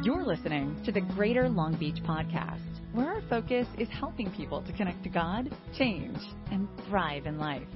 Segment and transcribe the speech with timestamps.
[0.00, 2.60] You're listening to the Greater Long Beach Podcast,
[2.92, 6.18] where our focus is helping people to connect to God, change,
[6.52, 7.66] and thrive in life.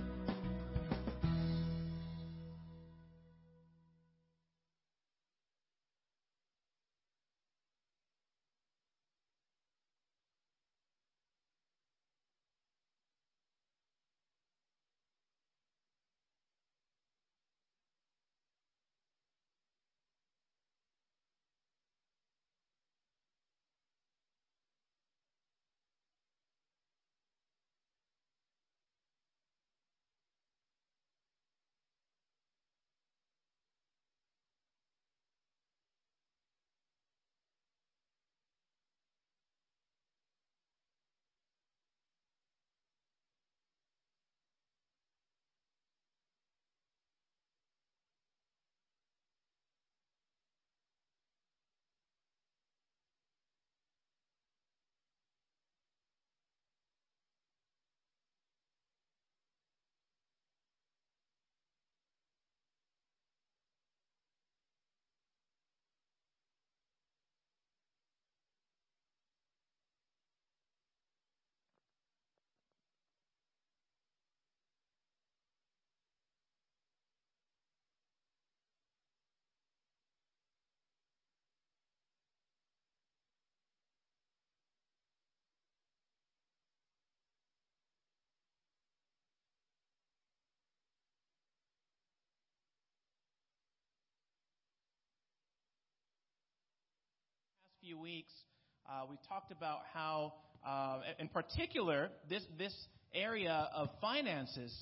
[97.93, 98.33] Few weeks,
[98.89, 100.33] uh, we talked about how,
[100.67, 102.75] uh, in particular, this this
[103.15, 104.73] area of finances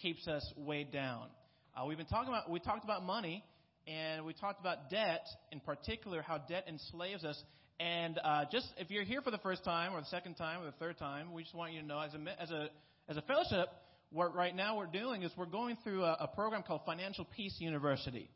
[0.00, 1.28] keeps us weighed down.
[1.76, 3.44] Uh, we've been talking about we talked about money,
[3.86, 7.40] and we talked about debt in particular, how debt enslaves us.
[7.78, 10.66] And uh, just if you're here for the first time, or the second time, or
[10.66, 12.68] the third time, we just want you to know, as a as a
[13.08, 13.68] as a fellowship,
[14.10, 17.54] what right now we're doing is we're going through a, a program called Financial Peace
[17.60, 18.28] University.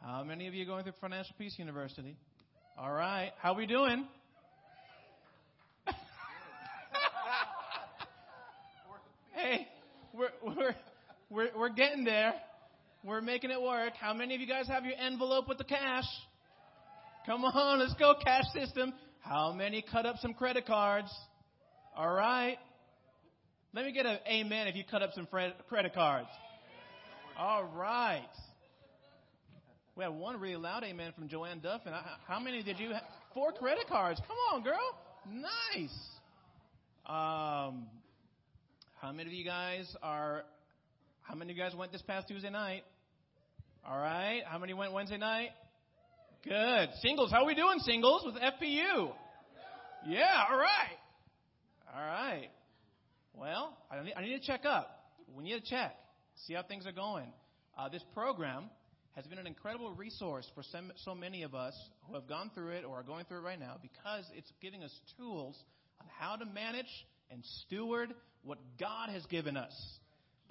[0.00, 2.16] How many of you are going through Financial Peace University?
[2.76, 3.30] All right.
[3.40, 4.04] How we doing?
[9.32, 9.68] hey,
[10.12, 10.74] we're, we're,
[11.30, 12.34] we're, we're getting there.
[13.04, 13.92] We're making it work.
[14.00, 16.02] How many of you guys have your envelope with the cash?
[17.26, 18.92] Come on, let's go, cash system.
[19.20, 21.16] How many cut up some credit cards?
[21.96, 22.56] All right.
[23.72, 26.28] Let me get an amen if you cut up some credit cards.
[27.38, 28.26] All right.
[29.96, 31.92] We had one really loud amen from Joanne Duffin.
[32.26, 33.02] How many did you have?
[33.32, 34.20] Four credit cards.
[34.26, 34.98] Come on, girl.
[35.30, 35.96] Nice.
[37.06, 37.86] Um,
[39.00, 40.44] how many of you guys are,
[41.22, 42.82] how many of you guys went this past Tuesday night?
[43.86, 44.42] All right.
[44.46, 45.50] How many went Wednesday night?
[46.42, 46.88] Good.
[47.00, 47.30] Singles.
[47.30, 49.12] How are we doing, singles, with FPU?
[50.06, 50.98] Yeah, all right.
[51.94, 52.48] All right.
[53.32, 55.04] Well, I need, I need to check up.
[55.34, 55.96] We need to check,
[56.46, 57.32] see how things are going.
[57.78, 58.64] Uh, this program
[59.16, 60.62] has been an incredible resource for
[60.96, 61.74] so many of us
[62.06, 64.82] who have gone through it or are going through it right now because it's giving
[64.82, 65.56] us tools
[66.00, 66.90] on how to manage
[67.30, 69.72] and steward what God has given us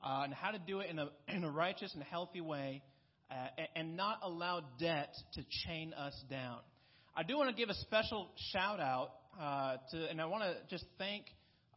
[0.03, 2.81] uh, and how to do it in a, in a righteous and healthy way
[3.29, 6.59] uh, and not allow debt to chain us down.
[7.15, 9.09] I do want to give a special shout out
[9.39, 11.25] uh, to, and I want to just thank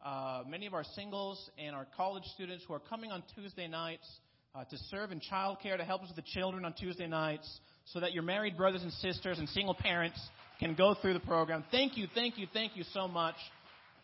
[0.05, 4.07] uh, many of our singles and our college students who are coming on Tuesday nights
[4.55, 7.99] uh, to serve in childcare, to help us with the children on Tuesday nights, so
[7.99, 10.19] that your married brothers and sisters and single parents
[10.59, 11.63] can go through the program.
[11.71, 13.35] Thank you, thank you, thank you so much.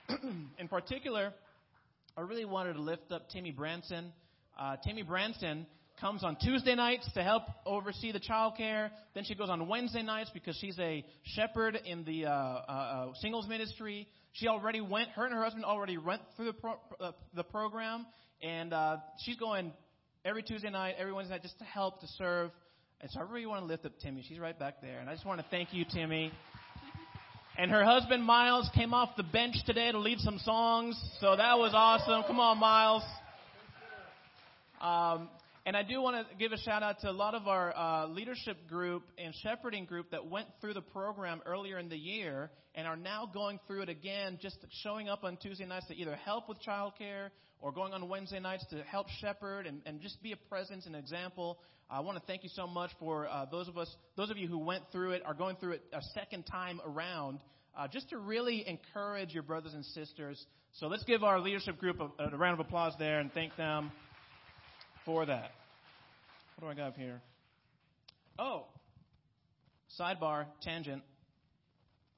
[0.59, 1.33] in particular,
[2.15, 4.11] I really wanted to lift up Timmy Branson.
[4.59, 5.65] Uh, Timmy Branson
[5.99, 8.89] comes on Tuesday nights to help oversee the childcare.
[9.15, 13.13] Then she goes on Wednesday nights because she's a shepherd in the uh, uh, uh
[13.21, 14.07] singles ministry.
[14.33, 15.09] She already went.
[15.09, 18.05] Her and her husband already went through the pro, uh, the program,
[18.41, 19.71] and uh, she's going
[20.25, 22.51] every Tuesday night, every Wednesday night, just to help, to serve.
[23.01, 24.23] And so I really want to lift up Timmy.
[24.27, 24.99] She's right back there.
[24.99, 26.31] And I just want to thank you, Timmy.
[27.57, 30.99] And her husband, Miles, came off the bench today to lead some songs.
[31.19, 32.23] So that was awesome.
[32.23, 33.03] Come on, Miles.
[34.81, 35.29] Um,
[35.65, 38.07] and I do want to give a shout out to a lot of our uh,
[38.07, 42.87] leadership group and shepherding group that went through the program earlier in the year and
[42.87, 46.49] are now going through it again, just showing up on Tuesday nights to either help
[46.49, 47.29] with childcare
[47.63, 50.97] or going on Wednesday nights to help shepherd and, and just be a presence and
[50.97, 51.57] example.
[51.89, 54.49] I want to thank you so much for uh, those of us, those of you
[54.49, 57.39] who went through it, are going through it a second time around,
[57.77, 60.45] uh, just to really encourage your brothers and sisters.
[60.73, 63.93] So let's give our leadership group a, a round of applause there and thank them
[65.05, 65.51] for that.
[66.59, 67.21] What do I got here?
[68.37, 68.65] Oh,
[69.97, 71.01] sidebar, tangent.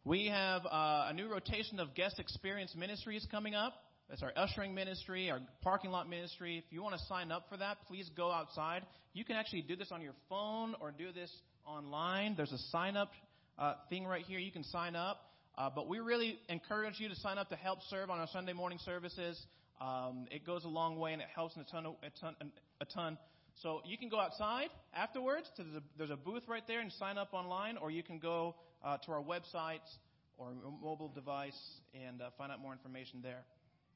[0.03, 3.74] We have uh, a new rotation of guest experience ministries coming up.
[4.10, 6.63] That's our ushering ministry, our parking lot ministry.
[6.66, 8.84] If you want to sign up for that, please go outside.
[9.13, 11.31] You can actually do this on your phone or do this
[11.66, 12.36] online.
[12.36, 13.12] There's a sign up
[13.57, 14.38] uh, thing right here.
[14.38, 15.22] You can sign up.
[15.57, 18.54] Uh, but we really encourage you to sign up to help serve on our Sunday
[18.54, 19.42] morning services.
[19.81, 22.36] Um, it goes a long way and it helps a ton, of, a ton,
[22.81, 23.18] a ton.
[23.62, 25.50] So you can go outside afterwards.
[25.56, 28.56] To the, there's a booth right there and sign up online, or you can go
[28.84, 29.80] uh, to our website
[30.38, 30.52] or
[30.84, 31.57] mobile device
[31.94, 33.46] and uh, find out more information there.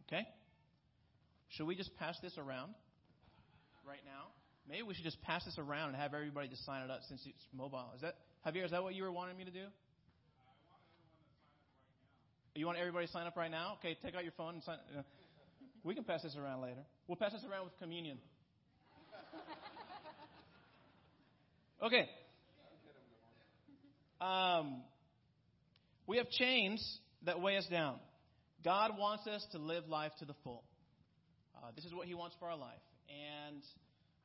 [0.09, 0.27] Okay?
[1.49, 2.73] Should we just pass this around
[3.85, 4.33] right now?
[4.67, 7.21] Maybe we should just pass this around and have everybody just sign it up since
[7.25, 7.91] it's mobile.
[7.95, 8.15] Is that
[8.45, 8.65] Javier?
[8.65, 9.65] Is that what you were wanting me to do?
[12.55, 13.77] You want everybody to sign up right now?
[13.79, 14.77] Okay, take out your phone and sign.
[14.97, 15.01] Uh,
[15.83, 16.81] we can pass this around later.
[17.07, 18.17] We'll pass this around with communion.
[21.81, 22.09] Okay.
[24.19, 24.81] Um,
[26.07, 27.99] we have chains that weigh us down.
[28.63, 30.63] God wants us to live life to the full.
[31.55, 32.81] Uh, this is what He wants for our life.
[33.09, 33.63] And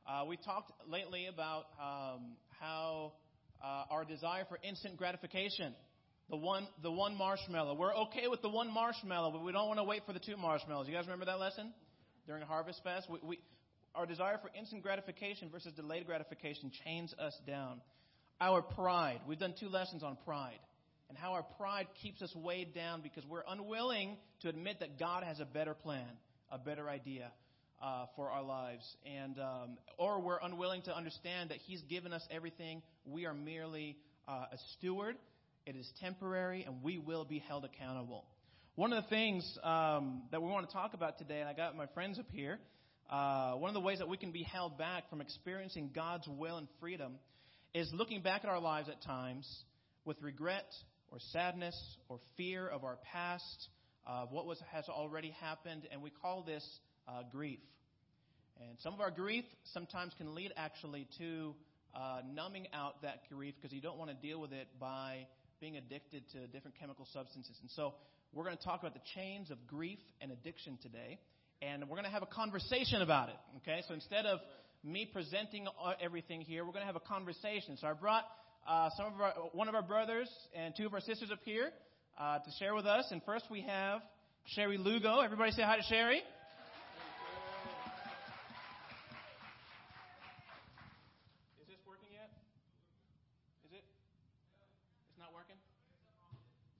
[0.07, 3.13] uh, we talked lately about um, how
[3.63, 5.73] uh, our desire for instant gratification,
[6.29, 7.75] the one, the one marshmallow.
[7.75, 10.37] We're okay with the one marshmallow, but we don't want to wait for the two
[10.37, 10.87] marshmallows.
[10.87, 11.73] You guys remember that lesson
[12.27, 13.07] during Harvest Fest?
[13.09, 13.39] We, we,
[13.95, 17.79] our desire for instant gratification versus delayed gratification chains us down.
[18.41, 19.21] Our pride.
[19.25, 20.59] We've done two lessons on pride
[21.09, 25.23] and how our pride keeps us weighed down because we're unwilling to admit that God
[25.23, 26.07] has a better plan,
[26.51, 27.31] a better idea
[27.81, 32.25] uh, for our lives, and um, or we're unwilling to understand that He's given us
[32.31, 32.81] everything.
[33.05, 33.97] We are merely
[34.27, 35.17] uh, a steward.
[35.65, 38.25] It is temporary, and we will be held accountable.
[38.75, 41.75] One of the things um, that we want to talk about today, and I got
[41.75, 42.59] my friends up here.
[43.09, 46.57] Uh, one of the ways that we can be held back from experiencing God's will
[46.57, 47.15] and freedom
[47.73, 49.47] is looking back at our lives at times
[50.05, 50.65] with regret
[51.11, 51.75] or sadness
[52.09, 53.69] or fear of our past,
[54.05, 56.65] of what was, has already happened, and we call this
[57.07, 57.59] uh, grief.
[58.59, 61.55] And some of our grief sometimes can lead actually to
[61.95, 65.27] uh, numbing out that grief because you don't want to deal with it by
[65.59, 67.57] being addicted to different chemical substances.
[67.61, 67.93] And so
[68.33, 71.19] we're going to talk about the chains of grief and addiction today
[71.61, 73.35] and we're going to have a conversation about it.
[73.57, 74.39] Okay, so instead of
[74.83, 75.67] me presenting
[76.01, 77.77] everything here, we're going to have a conversation.
[77.77, 78.25] So I brought
[78.65, 81.69] uh, some of our, one of our brothers and two of our sisters up here
[82.17, 83.05] uh, to share with us.
[83.11, 84.01] And first we have
[84.45, 85.19] Sherry Lugo.
[85.19, 86.25] Everybody say hi to Sherry.
[91.61, 92.29] Is this working yet?
[93.69, 93.85] Is it?
[95.13, 95.57] It's not working.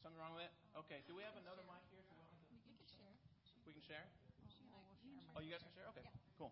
[0.02, 0.54] Something wrong with it?
[0.90, 1.06] Okay.
[1.06, 2.02] Do we have another mic here?
[2.10, 2.18] We
[2.74, 3.14] can share.
[3.70, 4.06] We can share.
[5.38, 5.86] Oh, you guys can share?
[5.94, 6.40] Okay, yeah.
[6.40, 6.50] cool.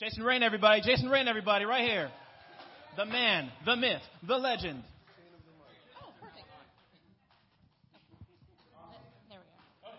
[0.00, 0.80] Jason Rain, everybody.
[0.82, 2.10] Jason Rain, everybody, right here.
[2.96, 4.84] The man, the myth, the legend,
[5.98, 6.46] Oh, perfect.
[9.28, 9.90] There we go.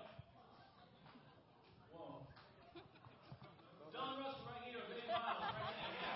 [3.92, 6.08] Don Russell right here, big miles right here.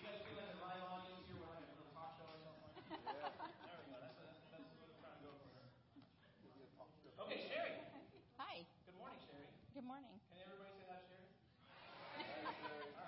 [0.00, 2.40] You guys feel like the live audience here, we're like a little talk show or
[2.40, 2.96] something now.
[7.24, 7.76] Okay, Sherry.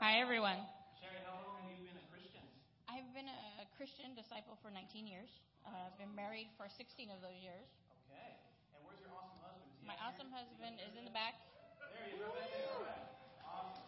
[0.01, 0.57] Hi, everyone.
[1.03, 2.45] Sherry, how long have you been a Christian?
[2.89, 5.31] I've been a Christian disciple for 19 years.
[5.63, 7.63] Uh, I've been married for 16 of those years.
[8.11, 8.35] Okay.
[8.75, 9.71] And where's your awesome husband?
[9.87, 11.39] My awesome husband is in the back.
[11.79, 12.75] There you go, right there.
[12.75, 13.07] All right.
[13.47, 13.87] Awesome.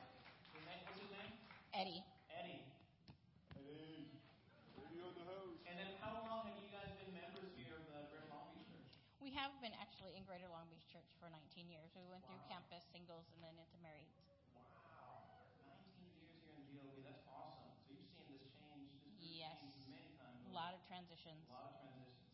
[0.55, 1.35] Your name, what's his name?
[1.75, 2.07] Eddie.
[2.31, 2.63] Eddie.
[3.59, 4.07] Eddie.
[4.79, 5.59] Radio the host.
[5.67, 8.71] And then how long have you guys been members here of the Greater Long Beach
[8.71, 8.95] Church?
[9.19, 11.91] We have been actually in Greater Long Beach Church for 19 years.
[11.99, 12.31] We went wow.
[12.31, 14.07] through campus, singles, and then into married.
[21.01, 21.49] Transitions.
[21.49, 22.29] A lot of transitions.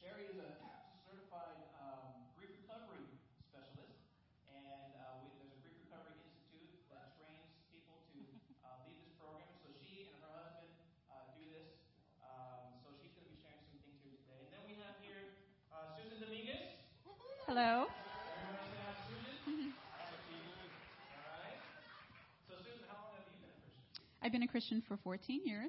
[0.00, 0.56] Sherry is a
[1.04, 3.04] certified um, grief recovery
[3.44, 4.08] specialist,
[4.48, 8.24] and uh, we, there's a grief recovery institute that trains people to
[8.64, 9.44] uh, lead this program.
[9.60, 10.72] So she and her husband
[11.12, 11.76] uh, do this.
[12.24, 14.48] Um, so she's going to be sharing some things here today.
[14.48, 15.36] And then we have here
[15.68, 16.72] uh, Susan Dominguez.
[17.44, 17.84] Hello.
[19.44, 19.76] Susan.
[19.76, 21.60] All right.
[22.48, 24.00] So Susan, how long have you been a Christian?
[24.24, 25.68] I've been a Christian for 14 years.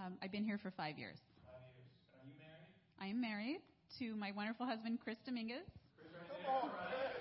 [0.00, 1.18] Um, I've been here for five years.
[1.44, 1.92] Five years.
[2.16, 2.72] Are you married?
[2.98, 3.60] I am married
[3.98, 5.68] to my wonderful husband, Chris Dominguez.
[5.94, 7.20] Chris right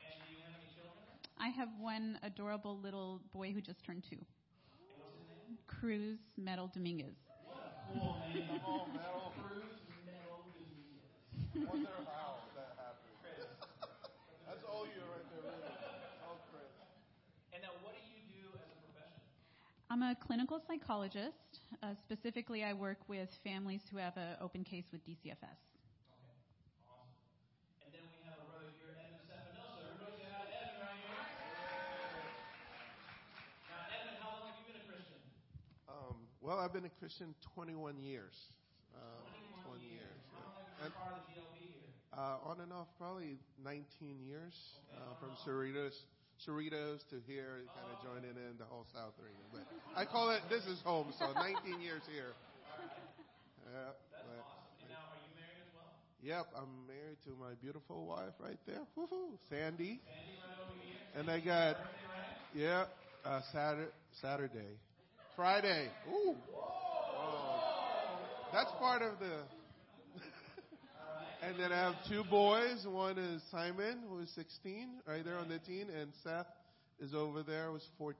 [0.00, 1.04] And do you have any children?
[1.38, 4.16] I have one adorable little boy who just turned two.
[4.96, 5.58] what's his name?
[5.66, 7.16] Cruz Metal Dominguez.
[7.44, 8.48] What a cool name.
[8.48, 9.32] Come on, Metal.
[9.36, 11.12] Cruz Metal Dominguez.
[11.68, 13.12] Wonder how that happened.
[13.20, 13.44] Chris.
[14.46, 15.76] That's all you right there, really.
[16.24, 16.72] Oh, Chris.
[17.52, 19.20] And now, what do you do as a profession?
[19.90, 21.60] I'm a clinical psychologist.
[21.82, 25.34] Uh, specifically, I work with families who have an open case with DCFS.
[25.34, 26.30] Okay.
[26.86, 27.10] Awesome.
[27.82, 29.90] And then we have a brother here, Evan Stefanosa.
[29.90, 31.26] Everybody say hi to Evan right here.
[33.66, 35.18] Now, Evan, how long have you been a Christian?
[35.90, 38.38] Um, well, I've been a Christian 21 years.
[38.94, 39.26] Uh,
[39.66, 40.22] 21 years.
[40.30, 41.90] How long have you And, been part of the GLB here?
[42.14, 44.54] uh, on and off, probably 19 years
[44.94, 45.98] uh, from Cerritos,
[46.46, 49.44] Cerritos to here, kind of joining in the whole South region.
[49.52, 52.32] But I call it this is home, so 19 years here.
[53.70, 54.82] Yeah, That's but- awesome.
[54.82, 55.94] And now, are you married as well?
[56.26, 61.20] Yep, I'm married to my beautiful wife right there, Woohoo, Sandy, Sandy right over here.
[61.20, 62.90] and I got Birthday, right?
[63.24, 64.74] yeah, uh, Saturday, Saturday,
[65.36, 65.86] Friday.
[66.10, 67.60] Ooh, Whoa.
[68.52, 69.38] that's part of the.
[71.50, 72.86] And then I have two boys.
[72.86, 76.46] One is Simon, who is 16, right there on the teen, and Seth
[77.02, 78.14] is over there, was 14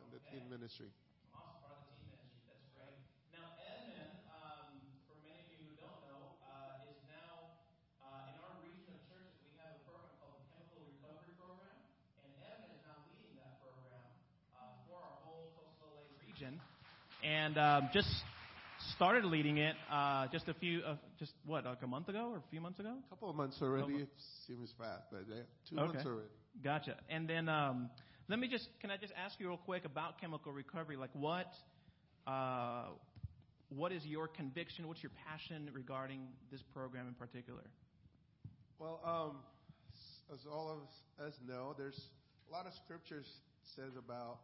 [0.00, 0.88] on the teen ministry.
[1.36, 2.48] Awesome, part of the team ministry.
[2.48, 2.96] That's great.
[3.36, 4.80] Now, Edmund, um,
[5.12, 7.52] for many of you who don't know, uh, is now
[8.00, 9.36] uh, in our region of churches.
[9.44, 11.76] We have a program called the Chemical Recovery Program,
[12.24, 14.08] and Edmund is now leading that program
[14.56, 16.56] uh, for our whole coastal LA region.
[17.20, 18.08] And um, just
[19.00, 22.36] started leading it uh, just a few, uh, just what, like a month ago or
[22.36, 22.92] a few months ago?
[23.06, 23.94] A couple of months already.
[23.94, 24.10] It
[24.46, 25.86] seems fast, but yeah, two Okay.
[25.86, 26.28] months already.
[26.62, 26.96] Gotcha.
[27.08, 27.88] And then um,
[28.28, 30.98] let me just, can I just ask you real quick about chemical recovery?
[30.98, 31.50] Like what,
[32.26, 32.88] uh,
[33.70, 34.86] what is your conviction?
[34.86, 36.20] What's your passion regarding
[36.52, 37.62] this program in particular?
[38.78, 39.36] Well, um,
[40.30, 41.98] as all of us know, there's
[42.50, 43.24] a lot of scriptures
[43.64, 44.40] says about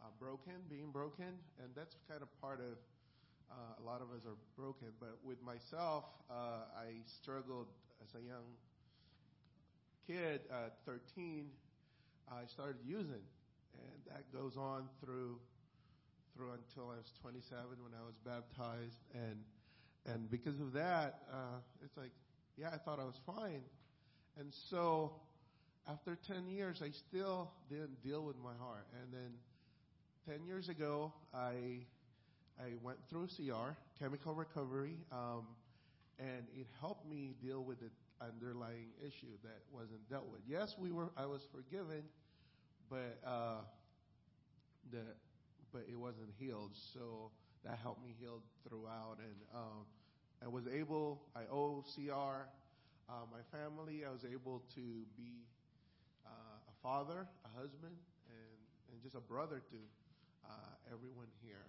[0.00, 2.78] uh, broken, being broken, and that's kind of part of
[3.50, 4.88] uh, a lot of us are broken.
[4.98, 7.68] But with myself, uh, I struggled
[8.02, 8.46] as a young
[10.06, 11.46] kid at 13.
[12.30, 13.24] I started using,
[13.74, 15.38] and that goes on through
[16.36, 19.36] through until I was 27 when I was baptized, and
[20.06, 22.12] and because of that, uh, it's like,
[22.56, 23.62] yeah, I thought I was fine,
[24.38, 25.12] and so
[25.88, 29.32] after 10 years, I still didn't deal with my heart, and then
[30.28, 31.84] 10 years ago, I
[32.60, 35.46] I went through CR, chemical recovery, um,
[36.18, 37.90] and it helped me deal with the
[38.20, 40.42] underlying issue that wasn't dealt with.
[40.46, 41.10] Yes, we were.
[41.16, 42.02] I was forgiven,
[42.90, 43.62] but uh,
[44.92, 45.00] the
[45.72, 46.72] but it wasn't healed.
[46.92, 47.30] So
[47.64, 49.86] that helped me heal throughout, and um,
[50.44, 51.22] I was able.
[51.34, 52.44] I owe CR
[53.08, 54.04] uh, my family.
[54.04, 55.46] I was able to be
[56.26, 56.30] uh,
[56.68, 57.96] a father, a husband,
[58.28, 58.58] and
[58.92, 59.76] and just a brother to
[60.44, 61.64] uh, everyone here.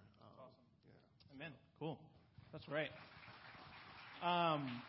[1.32, 1.40] Awesome.
[1.40, 1.46] Yeah.
[1.46, 1.52] Amen.
[1.78, 1.98] Cool.
[2.52, 2.88] That's great.
[4.22, 4.82] Um,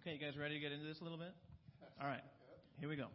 [0.00, 1.32] okay, you guys ready to get into this a little bit?
[2.00, 2.22] All right.
[2.80, 3.06] Here we go.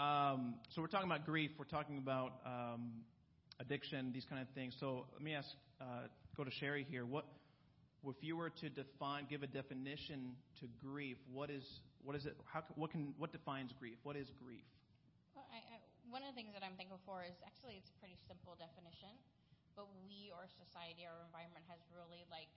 [0.00, 1.50] Um, so we're talking about grief.
[1.58, 2.92] We're talking about um,
[3.60, 4.74] addiction, these kind of things.
[4.80, 5.48] So let me ask,
[5.80, 6.06] uh,
[6.36, 7.04] go to Sherry here.
[7.04, 7.26] What,
[8.06, 11.64] if you were to define, give a definition to grief, what is,
[12.04, 12.36] what is it?
[12.46, 13.98] How, can- what can, what defines grief?
[14.02, 14.64] What is grief?
[15.34, 15.76] Well, I, I,
[16.10, 19.12] one of the things that I'm thankful for is actually it's a pretty simple definition,
[19.74, 22.50] but we, our society, our environment has really like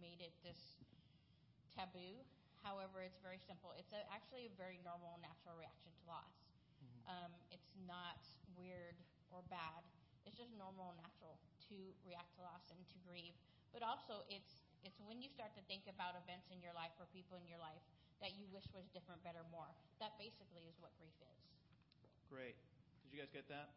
[0.00, 0.78] made it this
[1.72, 2.20] taboo.
[2.62, 3.72] However, it's very simple.
[3.78, 6.48] It's a, actually a very normal, natural reaction to loss.
[7.08, 8.20] Um, it's not
[8.52, 9.00] weird
[9.32, 9.80] or bad.
[10.28, 11.40] It's just normal, and natural
[11.72, 13.32] to react to loss and to grieve.
[13.72, 17.08] But also, it's it's when you start to think about events in your life or
[17.10, 17.82] people in your life
[18.20, 19.72] that you wish was different, better, more.
[19.98, 21.38] That basically is what grief is.
[22.28, 22.54] Great.
[23.02, 23.72] Did you guys get that?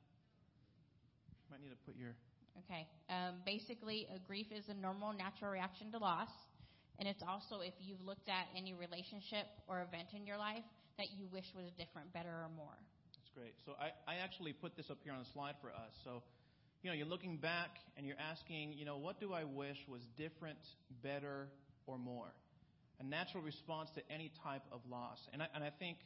[1.48, 2.20] Might need to put your.
[2.60, 2.88] Okay.
[3.10, 6.30] Um, basically, a grief is a normal, natural reaction to loss.
[7.00, 10.64] And it's also if you've looked at any relationship or event in your life
[10.98, 12.78] that you wish was different, better, or more.
[13.16, 13.56] That's great.
[13.66, 15.94] So I, I actually put this up here on the slide for us.
[16.04, 16.22] So,
[16.84, 20.02] you know, you're looking back and you're asking, you know, what do I wish was
[20.18, 20.60] different,
[21.02, 21.48] better,
[21.88, 22.30] or more?
[23.00, 25.18] A natural response to any type of loss.
[25.34, 25.98] And I, and I think,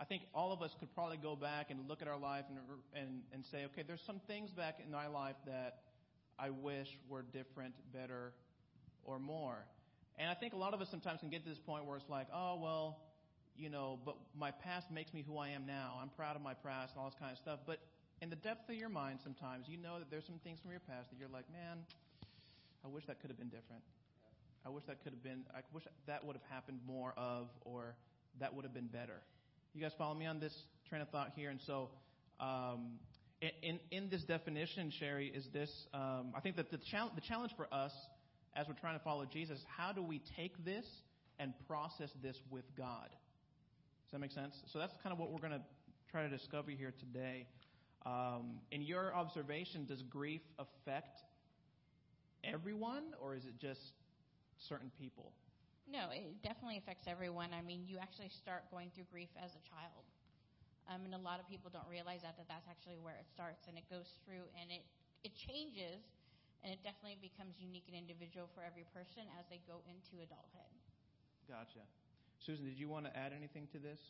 [0.00, 2.58] I think all of us could probably go back and look at our life and,
[2.94, 5.80] and, and say, okay, there's some things back in my life that
[6.38, 8.32] I wish were different, better,
[9.04, 9.56] or more.
[10.16, 12.08] And I think a lot of us sometimes can get to this point where it's
[12.08, 12.98] like, oh, well,
[13.56, 15.98] you know, but my past makes me who I am now.
[16.00, 17.58] I'm proud of my past and all this kind of stuff.
[17.66, 17.80] But
[18.22, 20.80] in the depth of your mind, sometimes you know that there's some things from your
[20.80, 21.78] past that you're like, man,
[22.84, 23.82] I wish that could have been different.
[24.64, 27.94] I wish that could have been, I wish that would have happened more of, or
[28.38, 29.22] that would have been better.
[29.74, 30.54] You guys follow me on this
[30.88, 31.50] train of thought here?
[31.50, 31.90] And so,
[32.40, 32.98] um,
[33.62, 37.52] in, in this definition, Sherry, is this, um, I think that the, chal- the challenge
[37.56, 37.92] for us
[38.56, 40.84] as we're trying to follow Jesus, how do we take this
[41.38, 43.08] and process this with God?
[43.10, 44.54] Does that make sense?
[44.72, 45.62] So that's kind of what we're going to
[46.10, 47.46] try to discover here today.
[48.06, 51.20] Um, in your observation, does grief affect
[52.42, 53.80] everyone, or is it just
[54.68, 55.32] certain people?
[55.88, 57.56] No, it definitely affects everyone.
[57.56, 60.04] I mean, you actually start going through grief as a child.
[60.84, 63.68] Um, and a lot of people don't realize that, that that's actually where it starts.
[63.68, 64.84] And it goes through and it,
[65.24, 66.04] it changes,
[66.60, 70.72] and it definitely becomes unique and individual for every person as they go into adulthood.
[71.48, 71.84] Gotcha.
[72.36, 74.00] Susan, did you want to add anything to this?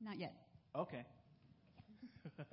[0.00, 0.36] Not yet.
[0.76, 1.04] Okay.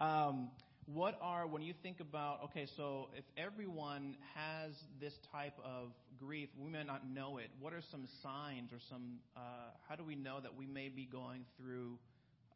[0.00, 0.50] um,
[0.86, 5.92] what are, when you think about, okay, so if everyone has this type of
[6.24, 7.52] grief, we may not know it.
[7.60, 11.04] What are some signs or some, uh, how do we know that we may be
[11.04, 11.98] going through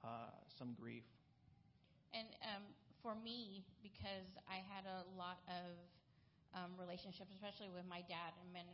[0.04, 1.04] uh, some grief?
[2.16, 2.64] And um,
[3.04, 5.76] for me, because I had a lot of
[6.56, 8.64] um, relationships, especially with my dad and men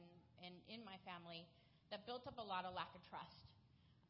[0.47, 1.43] and in my family,
[1.91, 3.51] that built up a lot of lack of trust.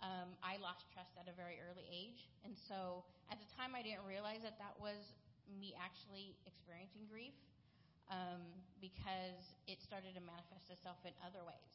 [0.03, 3.81] Um, I lost trust at a very early age, and so at the time I
[3.81, 5.15] didn't realize that that was
[5.49, 7.33] me actually experiencing grief
[8.13, 8.43] um,
[8.81, 11.73] because it started to manifest itself in other ways.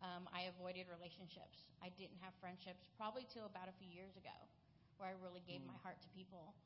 [0.00, 1.68] Um, I avoided relationships.
[1.84, 4.32] I didn't have friendships probably till about a few years ago,
[4.96, 5.72] where I really gave mm.
[5.72, 6.56] my heart to people,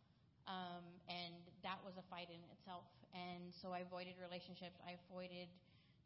[0.46, 1.34] um, and
[1.66, 2.86] that was a fight in itself.
[3.14, 4.78] And so I avoided relationships.
[4.82, 5.50] I avoided,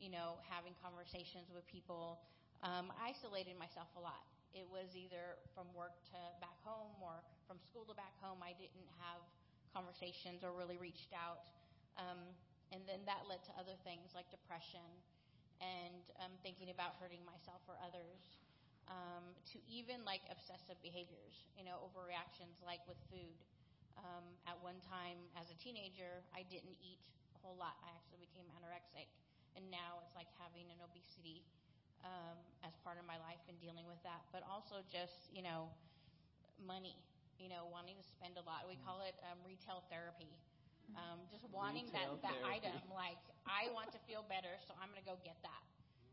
[0.00, 2.20] you know, having conversations with people.
[2.64, 4.24] Um, I isolated myself a lot.
[4.56, 8.40] It was either from work to back home or from school to back home.
[8.40, 9.20] I didn't have
[9.72, 11.44] conversations or really reached out.
[12.00, 12.20] Um,
[12.72, 14.84] and then that led to other things like depression
[15.60, 18.38] and um, thinking about hurting myself or others,
[18.88, 23.36] um, to even like obsessive behaviors, you know, overreactions like with food.
[23.98, 27.02] Um, at one time as a teenager, I didn't eat
[27.34, 27.74] a whole lot.
[27.82, 29.10] I actually became anorexic.
[29.58, 31.42] And now it's like having an obesity
[32.06, 35.66] um, as part of my life and dealing with that, but also just you know
[36.62, 36.94] money,
[37.38, 38.66] you know wanting to spend a lot.
[38.70, 40.30] We call it um, retail therapy.
[40.96, 42.68] Um, just wanting retail that that therapy.
[42.68, 45.64] item, like I want to feel better, so I'm going to go get that.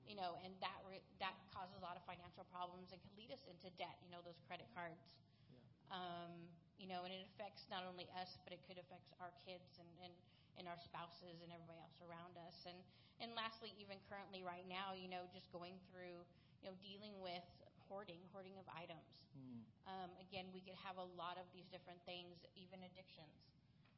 [0.05, 3.31] You know, and that re- that causes a lot of financial problems and can lead
[3.33, 3.97] us into debt.
[4.05, 5.01] You know, those credit cards.
[5.49, 5.95] Yeah.
[5.95, 6.31] Um,
[6.77, 9.89] you know, and it affects not only us, but it could affect our kids and,
[10.03, 10.13] and
[10.59, 12.67] and our spouses and everybody else around us.
[12.67, 12.77] And
[13.23, 16.19] and lastly, even currently right now, you know, just going through,
[16.59, 17.47] you know, dealing with
[17.87, 19.23] hoarding, hoarding of items.
[19.37, 19.63] Mm.
[19.87, 23.39] Um, again, we could have a lot of these different things, even addictions.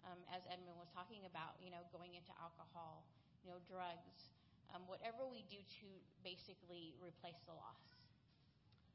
[0.08, 3.04] Um, as Edmund was talking about, you know, going into alcohol,
[3.44, 4.32] you know, drugs,
[4.72, 5.88] um, whatever we do to
[6.24, 7.84] basically replace the loss.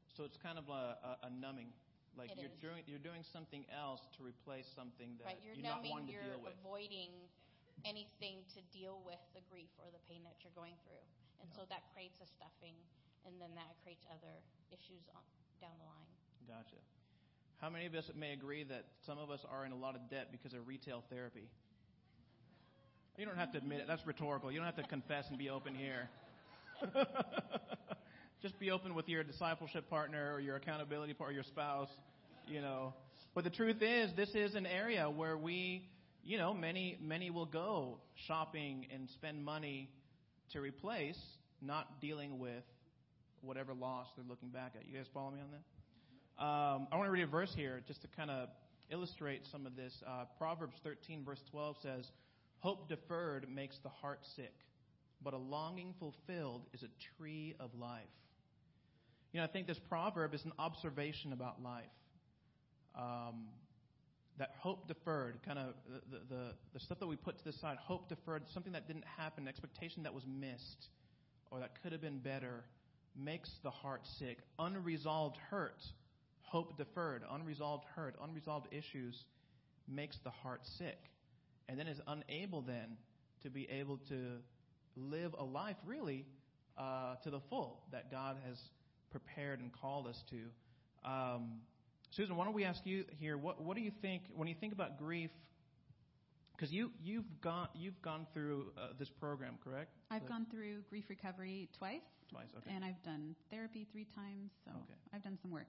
[0.09, 1.69] So it's kind of a, a, a numbing
[2.17, 2.61] like it you're is.
[2.61, 6.13] doing you're doing something else to replace something that right, you're, you're numbing, not wanting
[6.13, 6.53] you're to deal with.
[6.61, 7.13] avoiding
[7.85, 11.01] anything to deal with the grief or the pain that you're going through.
[11.41, 11.57] And yeah.
[11.57, 12.77] so that creates a stuffing,
[13.25, 15.25] and then that creates other issues on,
[15.57, 16.09] down the line.
[16.45, 16.77] Gotcha.
[17.63, 20.09] How many of us may agree that some of us are in a lot of
[20.09, 21.47] debt because of retail therapy?
[23.17, 23.85] You don't have to admit it.
[23.87, 24.51] That's rhetorical.
[24.51, 26.09] You don't have to confess and be open here.
[28.41, 31.87] Just be open with your discipleship partner or your accountability partner or your spouse,
[32.49, 32.93] you know.
[33.33, 35.87] But the truth is, this is an area where we
[36.21, 39.89] you know, many many will go shopping and spend money
[40.51, 41.19] to replace
[41.61, 42.63] not dealing with
[43.41, 44.85] whatever loss they're looking back at.
[44.85, 45.82] You guys follow me on that?
[46.39, 48.49] Um, I want to read a verse here just to kind of
[48.89, 50.01] illustrate some of this.
[50.05, 52.11] Uh, Proverbs 13, verse 12 says,
[52.59, 54.53] Hope deferred makes the heart sick,
[55.23, 58.03] but a longing fulfilled is a tree of life.
[59.31, 61.83] You know, I think this proverb is an observation about life.
[62.95, 63.47] Um,
[64.39, 65.73] that hope deferred, kind of
[66.09, 66.43] the, the,
[66.73, 70.03] the stuff that we put to the side, hope deferred, something that didn't happen, expectation
[70.03, 70.87] that was missed,
[71.51, 72.63] or that could have been better,
[73.15, 74.39] makes the heart sick.
[74.57, 75.83] Unresolved hurt,
[76.53, 79.25] hope deferred, unresolved hurt, unresolved issues
[79.87, 80.99] makes the heart sick.
[81.67, 82.97] And then is unable then
[83.41, 84.37] to be able to
[84.95, 86.25] live a life really
[86.77, 88.57] uh, to the full that God has
[89.09, 91.09] prepared and called us to.
[91.09, 91.61] Um,
[92.11, 93.35] Susan, why don't we ask you here?
[93.35, 95.31] What, what do you think when you think about grief?
[96.55, 99.89] Because you you've gone you've gone through uh, this program, correct?
[100.11, 102.05] I've the, gone through grief recovery twice.
[102.29, 102.75] Twice, okay.
[102.75, 104.99] And I've done therapy three times, so okay.
[105.13, 105.65] I've done some work.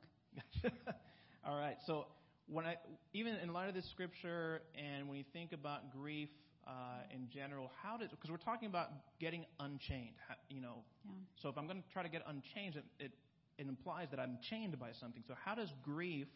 [1.47, 1.77] All right.
[1.87, 2.07] So
[2.47, 2.77] when I
[3.13, 6.29] even in light of this scripture, and when you think about grief
[6.67, 8.89] uh, in general, how does because we're talking about
[9.21, 10.15] getting unchained,
[10.49, 10.85] you know.
[11.05, 11.13] Yeah.
[11.43, 13.13] So if I'm going to try to get unchained, it, it
[13.59, 15.23] it implies that I'm chained by something.
[15.27, 16.27] So, how does grief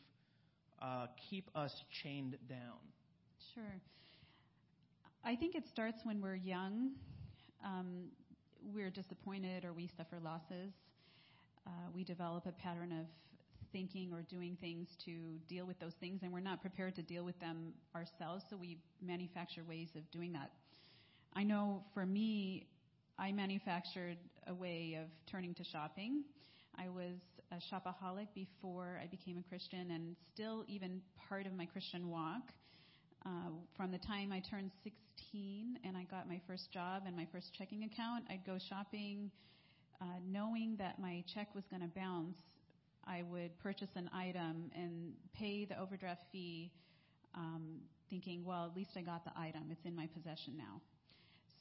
[0.80, 2.78] uh, keep us chained down?
[3.54, 3.80] Sure.
[5.24, 6.92] I think it starts when we're young.
[7.64, 8.06] Um,
[8.74, 10.72] we're disappointed or we suffer losses.
[11.66, 13.06] Uh, we develop a pattern of
[13.72, 15.12] thinking or doing things to
[15.48, 18.78] deal with those things, and we're not prepared to deal with them ourselves, so we
[19.02, 20.50] manufacture ways of doing that.
[21.34, 22.66] I know for me,
[23.18, 26.24] I manufactured a way of turning to shopping.
[26.78, 27.16] I was
[27.50, 32.42] a shopaholic before I became a Christian, and still even part of my Christian walk.
[33.26, 37.26] Uh, from the time I turned 16 and I got my first job and my
[37.32, 39.30] first checking account, I'd go shopping
[40.00, 42.36] uh, knowing that my check was going to bounce.
[43.08, 46.70] I would purchase an item and pay the overdraft fee,
[47.34, 47.78] um,
[48.10, 49.64] thinking, well, at least I got the item.
[49.70, 50.80] It's in my possession now.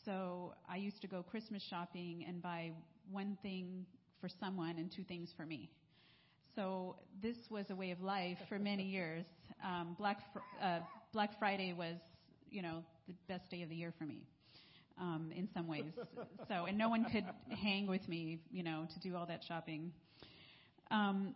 [0.04, 2.72] So I used to go Christmas shopping and buy
[3.12, 3.86] one thing
[4.20, 5.70] for someone and two things for me.
[6.56, 9.26] So this was a way of life for many years.
[9.64, 10.20] Um, Black
[10.62, 10.80] uh,
[11.14, 11.98] Black Friday was,
[12.50, 14.22] you know, the best day of the year for me.
[15.00, 15.94] Um, in some ways.
[16.48, 19.92] so, and no one could hang with me, you know, to do all that shopping.
[20.92, 21.36] Um,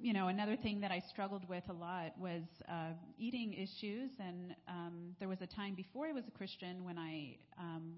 [0.00, 4.54] you know, another thing that I struggled with a lot was uh, eating issues, and
[4.68, 7.92] um, there was a time before I was a Christian when I um,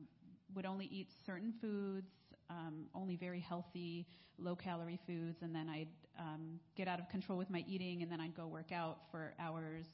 [0.55, 2.11] would only eat certain foods,
[2.49, 4.07] um, only very healthy,
[4.39, 5.89] low-calorie foods, and then I'd
[6.19, 9.35] um, get out of control with my eating, and then I'd go work out for
[9.39, 9.85] hours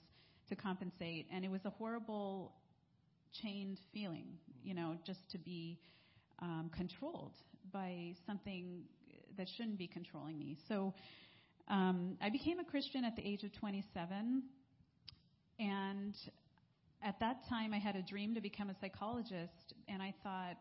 [0.49, 2.53] to compensate, and it was a horrible
[3.33, 4.27] chained feeling,
[4.63, 5.81] you know, just to be
[6.41, 7.33] um, controlled
[7.73, 8.83] by something
[9.37, 10.57] that shouldn't be controlling me.
[10.69, 10.95] So
[11.69, 14.43] um, I became a Christian at the age of 27,
[15.59, 16.15] and
[17.03, 20.57] at that time I had a dream to become a psychologist, and I thought,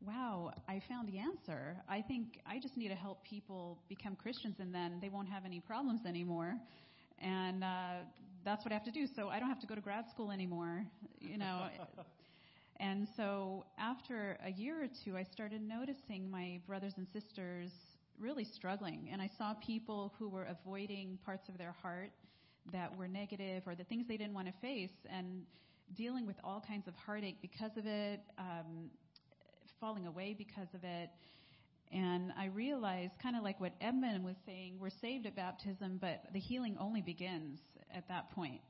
[0.00, 1.76] wow, I found the answer.
[1.88, 5.44] I think I just need to help people become Christians, and then they won't have
[5.44, 6.54] any problems anymore.
[7.18, 8.04] And uh,
[8.44, 9.06] that's what I have to do.
[9.16, 10.84] So I don't have to go to grad school anymore,
[11.20, 11.66] you know.
[12.80, 17.70] and so after a year or two, I started noticing my brothers and sisters
[18.20, 19.08] really struggling.
[19.12, 22.10] And I saw people who were avoiding parts of their heart
[22.72, 25.42] that were negative or the things they didn't want to face and
[25.96, 28.90] dealing with all kinds of heartache because of it, um,
[29.80, 31.10] falling away because of it.
[31.90, 36.24] And I realized, kind of like what Edmund was saying, we're saved at baptism, but
[36.32, 37.60] the healing only begins
[37.94, 38.60] at that point.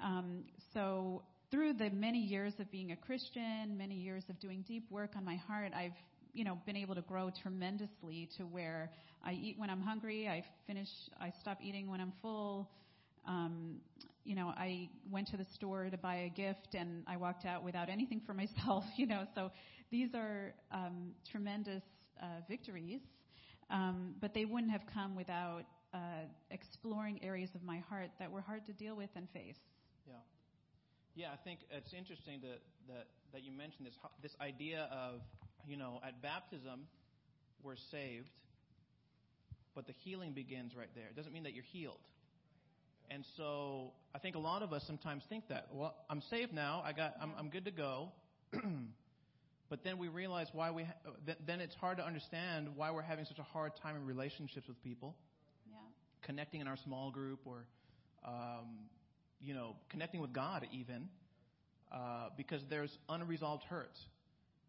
[0.00, 4.90] Um, so through the many years of being a Christian, many years of doing deep
[4.90, 5.92] work on my heart, I've
[6.36, 8.90] you know, been able to grow tremendously to where
[9.24, 12.68] I eat when I'm hungry, I finish, I stop eating when I'm full.
[13.26, 13.76] Um,
[14.24, 17.64] you know, I went to the store to buy a gift and I walked out
[17.64, 19.50] without anything for myself, you know, so
[19.90, 21.82] these are um, tremendous
[22.20, 23.00] uh, victories,
[23.70, 25.62] um, but they wouldn't have come without
[25.94, 25.98] uh,
[26.50, 29.56] exploring areas of my heart that were hard to deal with and face.
[30.06, 30.14] Yeah.
[31.14, 35.22] Yeah, I think it's interesting that, that, that you mentioned this, this idea of
[35.66, 36.86] you know, at baptism,
[37.62, 38.28] we're saved,
[39.74, 41.06] but the healing begins right there.
[41.06, 41.98] It doesn't mean that you're healed.
[43.10, 46.82] And so I think a lot of us sometimes think that, well, I'm saved now.
[46.84, 48.08] I got, I'm, I'm good to go.
[49.70, 53.24] but then we realize why we, ha- then it's hard to understand why we're having
[53.24, 55.14] such a hard time in relationships with people.
[55.70, 55.76] Yeah.
[56.22, 57.66] Connecting in our small group or,
[58.26, 58.88] um,
[59.40, 61.08] you know, connecting with God even,
[61.92, 63.96] uh, because there's unresolved hurt.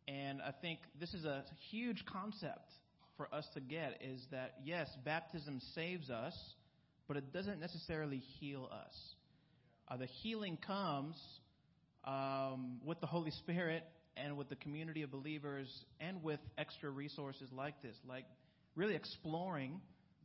[0.07, 2.71] And I think this is a huge concept
[3.17, 6.35] for us to get is that yes, baptism saves us,
[7.07, 8.95] but it doesn't necessarily heal us.
[9.89, 11.15] Uh, the healing comes
[12.05, 13.83] um, with the Holy Spirit
[14.15, 15.67] and with the community of believers
[15.99, 18.25] and with extra resources like this, like
[18.75, 19.79] really exploring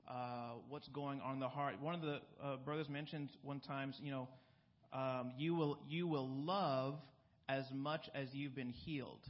[0.09, 1.75] uh, what's going on in the heart.
[1.81, 4.29] One of the uh, brothers mentioned one time, you know,
[4.93, 6.97] um, you will you will love
[7.49, 9.21] as much as you've been healed.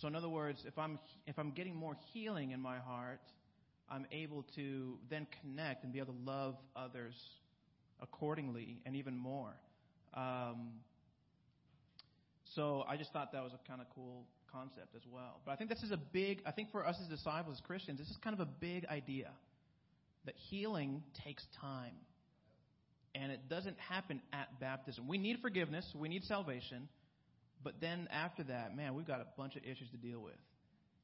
[0.00, 3.20] So in other words, if I'm if I'm getting more healing in my heart,
[3.88, 7.14] I'm able to then connect and be able to love others
[8.00, 9.54] accordingly and even more.
[10.14, 10.72] Um,
[12.54, 15.40] so I just thought that was a kind of cool concept as well.
[15.44, 16.40] But I think this is a big.
[16.46, 19.30] I think for us as disciples, as Christians, this is kind of a big idea
[20.24, 21.94] that healing takes time.
[23.14, 25.06] And it doesn't happen at baptism.
[25.06, 25.86] We need forgiveness.
[25.94, 26.88] We need salvation.
[27.64, 30.38] But then after that, man, we've got a bunch of issues to deal with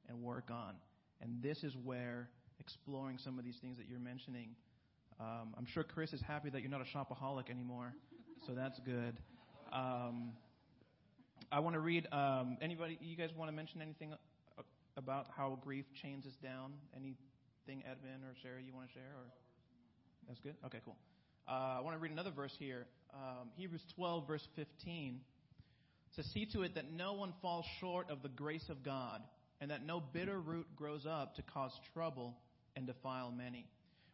[0.09, 0.75] and work on.
[1.23, 2.29] And this is where
[2.61, 4.51] exploring some of these things that you're mentioning.
[5.19, 7.95] Um, I'm sure Chris is happy that you're not a shopaholic anymore,
[8.47, 9.17] so that's good.
[9.73, 10.33] Um,
[11.51, 12.07] I want to read.
[12.13, 14.15] Um, anybody, you guys want to mention anything
[14.97, 16.73] about how grief chains us down?
[16.95, 19.13] Anything, Edmund or Sarah, you want to share?
[19.17, 19.25] Or
[20.29, 20.55] that's good.
[20.67, 20.97] Okay, cool.
[21.49, 22.87] Uh, I want to read another verse here.
[23.15, 25.21] Um, Hebrews 12, verse 15
[26.17, 29.23] to see to it that no one falls short of the grace of God,
[29.61, 32.37] and that no bitter root grows up to cause trouble
[32.77, 33.67] and defile many.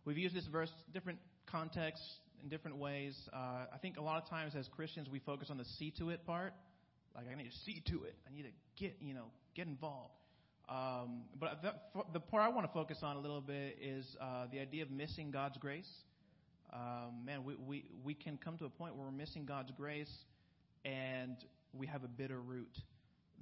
[0.04, 2.06] we've used this verse different contexts
[2.42, 3.16] in different ways.
[3.32, 6.11] Uh, I think a lot of times as Christians we focus on the see to
[6.11, 6.52] it part.
[7.14, 8.14] Like I need to see to it.
[8.26, 10.12] I need to get you know get involved.
[10.68, 11.72] Um, but the,
[12.12, 14.90] the part I want to focus on a little bit is uh, the idea of
[14.90, 15.88] missing God's grace.
[16.72, 20.11] Um, man, we, we, we can come to a point where we're missing God's grace
[20.85, 21.37] and
[21.78, 22.78] we have a bitter root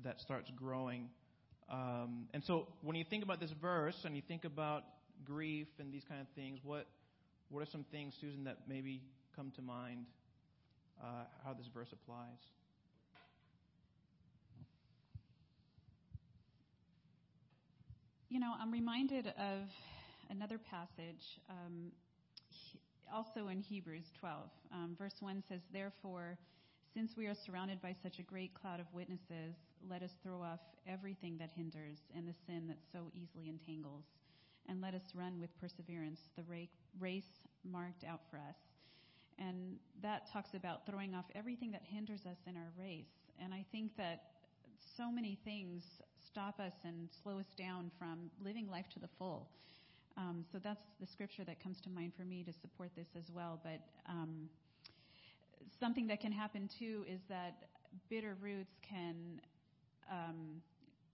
[0.02, 1.08] that starts growing.
[1.70, 4.84] Um, and so when you think about this verse and you think about
[5.24, 6.86] grief and these kind of things, what,
[7.48, 9.02] what are some things, Susan, that maybe
[9.34, 10.06] come to mind
[11.02, 12.38] uh, how this verse applies?
[18.28, 19.68] You know, I'm reminded of
[20.28, 21.92] another passage, um,
[22.48, 22.80] he,
[23.12, 24.40] also in Hebrews 12.
[24.72, 26.36] Um, verse 1 says, Therefore,
[26.94, 29.56] since we are surrounded by such a great cloud of witnesses,
[29.90, 34.04] let us throw off everything that hinders and the sin that so easily entangles,
[34.68, 36.44] and let us run with perseverance the
[37.00, 37.24] race
[37.64, 38.54] marked out for us.
[39.40, 43.10] And that talks about throwing off everything that hinders us in our race.
[43.42, 44.22] And I think that
[44.96, 45.82] so many things
[46.24, 49.48] stop us and slow us down from living life to the full.
[50.16, 53.32] Um, so that's the scripture that comes to mind for me to support this as
[53.34, 53.58] well.
[53.64, 54.48] But um,
[55.80, 57.68] something that can happen too is that
[58.08, 59.40] bitter roots can
[60.10, 60.62] um,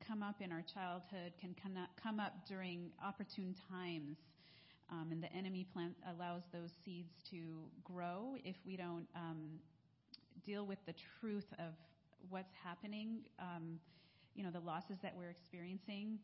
[0.07, 1.55] come up in our childhood, can
[2.03, 4.17] come up during opportune times.
[4.91, 7.37] Um, and the enemy plant allows those seeds to
[7.85, 9.61] grow if we don't um,
[10.45, 11.75] deal with the truth of
[12.29, 13.79] what's happening um,
[14.35, 16.19] you know, the losses that we're experiencing.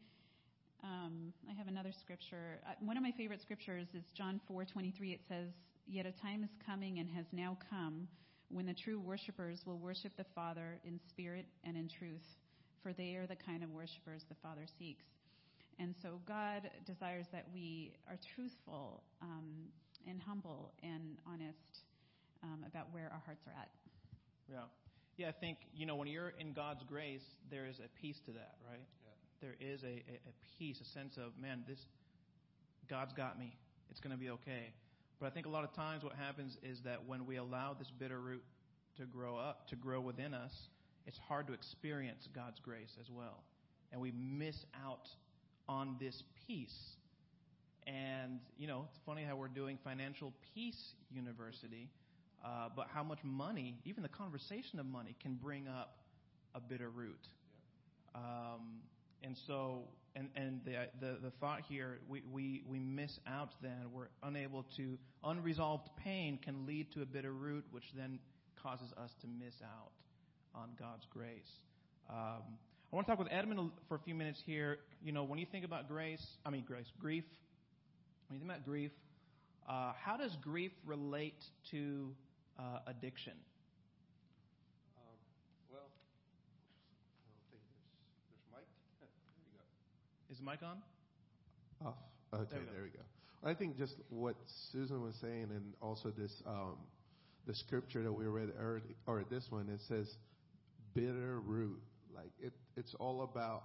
[0.82, 2.60] Um, I have another scripture.
[2.66, 5.12] Uh, one of my favorite scriptures is John 4:23.
[5.12, 5.50] It says,
[5.86, 8.08] "Yet a time is coming and has now come
[8.48, 12.26] when the true worshipers will worship the Father in spirit and in truth,
[12.82, 15.04] for they are the kind of worshipers the Father seeks."
[15.78, 19.68] And so God desires that we are truthful um,
[20.08, 21.84] and humble and honest
[22.42, 23.68] um, about where our hearts are at.
[24.50, 24.64] Yeah.
[25.16, 28.32] Yeah, I think, you know, when you're in God's grace, there is a peace to
[28.32, 28.84] that, right?
[29.04, 29.12] Yeah.
[29.40, 31.78] There is a, a, a peace, a sense of, man, this,
[32.88, 33.56] God's got me.
[33.90, 34.72] It's going to be okay.
[35.20, 37.90] But I think a lot of times what happens is that when we allow this
[37.98, 38.44] bitter root
[38.98, 40.52] to grow up, to grow within us,
[41.06, 43.42] it's hard to experience God's grace as well.
[43.92, 45.08] And we miss out
[45.68, 46.76] on this peace.
[47.86, 51.88] And, you know, it's funny how we're doing Financial Peace University
[52.46, 55.98] uh, but how much money, even the conversation of money, can bring up
[56.54, 57.26] a bitter root.
[58.14, 58.80] Um,
[59.22, 59.82] and so,
[60.16, 63.92] and, and the, the, the thought here, we, we, we miss out then.
[63.92, 68.18] We're unable to, unresolved pain can lead to a bitter root, which then
[68.62, 69.92] causes us to miss out
[70.54, 71.60] on God's grace.
[72.08, 72.42] Um,
[72.92, 74.78] I want to talk with Edmund for a few minutes here.
[75.02, 77.24] You know, when you think about grace, I mean, grace, grief,
[78.28, 78.92] when you think about grief,
[79.68, 82.10] uh, how does grief relate to
[82.58, 83.34] uh, addiction?
[84.96, 85.18] Um,
[85.70, 85.90] well,
[87.20, 87.66] I don't think there's
[88.30, 88.66] there's mic.
[89.00, 89.08] there
[89.44, 90.25] you go.
[90.36, 90.76] Is the mic on?
[91.86, 91.94] Off.
[92.34, 93.02] Okay, there we, there we go.
[93.42, 94.34] I think just what
[94.70, 96.76] Susan was saying, and also this um,
[97.46, 100.14] the scripture that we read early, or this one, it says
[100.94, 101.80] bitter root.
[102.14, 103.62] Like it, it's all about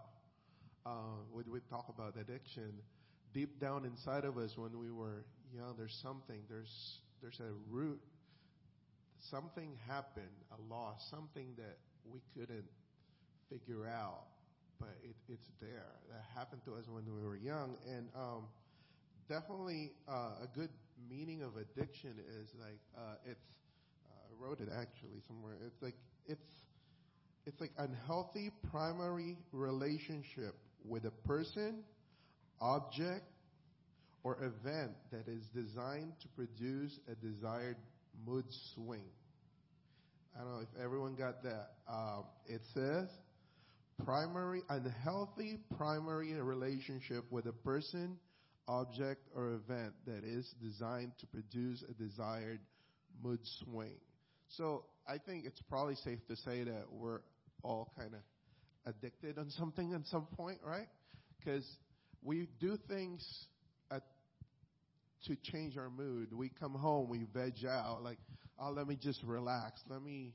[0.85, 2.71] uh, when we talk about addiction.
[3.33, 6.39] Deep down inside of us, when we were young, there's something.
[6.49, 7.99] There's there's a root
[9.29, 10.25] something happened,
[10.57, 11.79] a loss, something that
[12.09, 12.63] we couldn't
[13.49, 14.23] figure out,
[14.81, 15.93] but it, it's there.
[16.09, 18.47] That happened to us when we were young, and um,
[19.29, 20.69] definitely uh, a good
[21.09, 23.45] meaning of addiction is like uh, it's.
[24.05, 25.55] Uh, I wrote it actually somewhere.
[25.65, 25.95] It's like
[26.27, 26.49] it's
[27.45, 31.83] it's like unhealthy primary relationship with a person,
[32.59, 33.25] object,
[34.23, 37.77] or event that is designed to produce a desired
[38.25, 39.05] mood swing.
[40.35, 41.71] I don't know if everyone got that.
[41.89, 43.09] Um, it says
[44.05, 48.17] primary, unhealthy primary relationship with a person,
[48.67, 52.59] object, or event that is designed to produce a desired
[53.23, 53.95] mood swing.
[54.49, 57.21] So I think it's probably safe to say that we're
[57.63, 58.21] all kind of
[58.85, 60.87] addicted on something at some point, right?
[61.37, 61.65] Because
[62.23, 63.25] we do things
[63.91, 64.03] at,
[65.25, 66.33] to change our mood.
[66.33, 68.03] We come home, we veg out.
[68.03, 68.17] Like
[68.61, 69.81] oh, let me just relax.
[69.89, 70.33] Let me,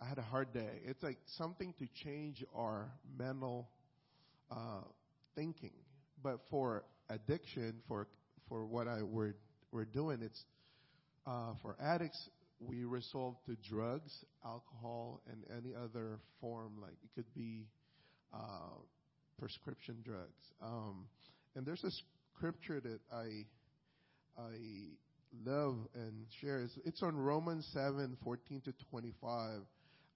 [0.00, 0.80] I had a hard day.
[0.86, 3.68] It's like something to change our mental
[4.50, 4.80] uh,
[5.34, 5.72] thinking.
[6.22, 8.08] But for addiction, for
[8.48, 9.34] for what I we're
[9.72, 10.44] we're doing, it's
[11.26, 12.28] uh, for addicts.
[12.60, 14.12] We resolve to drugs,
[14.44, 16.74] alcohol, and any other form.
[16.80, 17.66] Like it could be
[18.34, 18.76] uh,
[19.38, 20.52] prescription drugs.
[20.62, 21.06] Um,
[21.56, 21.90] and there's a
[22.36, 23.44] scripture that I
[24.38, 24.56] I
[25.44, 29.60] love and share is it's on Romans 7 14 to 25.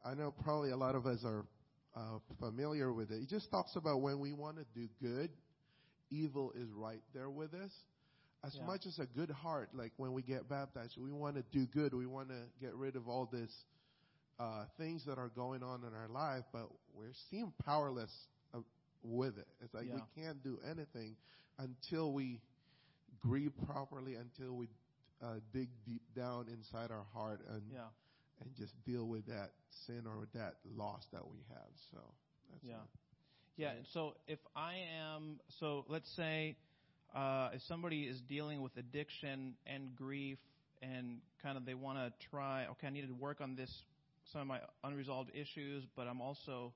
[0.05, 1.45] I know probably a lot of us are
[1.97, 3.23] uh, familiar with it.
[3.23, 5.31] It just talks about when we want to do good,
[6.11, 7.73] evil is right there with us.
[8.45, 8.67] As Yeah.
[8.67, 11.95] much as a good heart, like when we get baptized, we want to do good.
[11.95, 13.51] We want to get rid of all this
[14.39, 18.11] uh, things that are going on in our life, but we're seem powerless
[18.53, 18.59] uh,
[19.03, 19.47] with it.
[19.63, 19.95] It's like Yeah.
[19.95, 21.17] we can't do anything
[21.59, 22.43] until we
[23.21, 24.69] grieve properly, until we
[25.23, 27.89] uh, dig deep down inside our heart and Yeah.
[28.45, 29.53] And just deal with that
[29.87, 31.71] sin or with that loss that we have.
[31.91, 31.99] So
[32.51, 32.75] that's Yeah.
[32.75, 32.89] it.
[33.57, 33.73] Yeah.
[33.93, 36.57] So if I am, so let's say,
[37.15, 40.39] uh, if somebody is dealing with addiction and grief,
[40.83, 43.71] and kind of they want to try, okay, I need to work on this,
[44.33, 46.73] some of my unresolved issues, but I'm also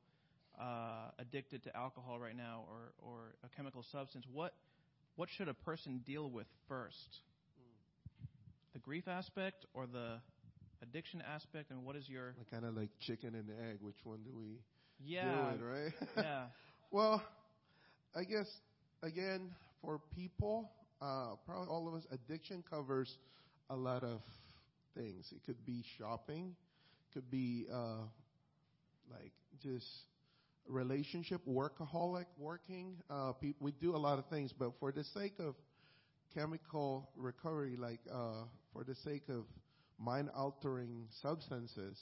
[0.58, 4.24] uh, addicted to alcohol right now or or a chemical substance.
[4.32, 4.54] What
[5.16, 7.20] what should a person deal with first?
[8.72, 10.20] The grief aspect or the
[10.82, 13.78] addiction aspect, and what is your Like kind of like chicken and egg.
[13.80, 14.60] Which one do we
[14.98, 15.92] yeah do it, right?
[16.16, 16.46] yeah
[16.90, 17.22] well,
[18.14, 18.48] I guess
[19.02, 23.18] again for people, uh, probably all of us, addiction covers
[23.70, 24.20] a lot of
[24.94, 25.32] things.
[25.34, 26.54] It could be shopping,
[27.12, 28.04] could be uh,
[29.10, 29.86] like just
[30.66, 32.96] relationship, workaholic, working.
[33.10, 35.54] Uh, pe- we do a lot of things, but for the sake of
[36.34, 39.44] chemical recovery, like uh, for the sake of
[39.98, 41.98] mind-altering substances,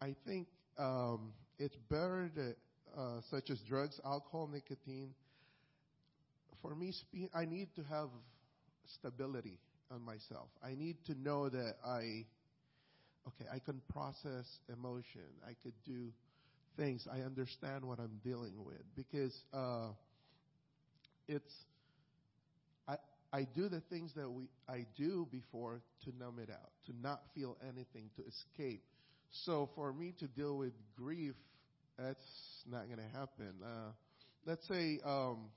[0.00, 2.56] I think um, it's better that,
[2.96, 5.14] uh, such as drugs, alcohol, nicotine.
[6.62, 8.08] For me, spe- I need to have
[8.86, 9.58] stability
[9.90, 10.48] on myself.
[10.62, 12.26] I need to know that I,
[13.28, 15.22] okay, I can process emotion.
[15.46, 16.08] I could do
[16.76, 17.06] things.
[17.10, 19.88] I understand what I'm dealing with because uh,
[21.28, 21.52] it's.
[23.34, 27.22] I do the things that we I do before to numb it out, to not
[27.34, 28.84] feel anything, to escape.
[29.44, 31.34] So for me to deal with grief,
[31.98, 33.54] that's not going to happen.
[33.60, 33.90] Uh,
[34.46, 35.48] let's say um,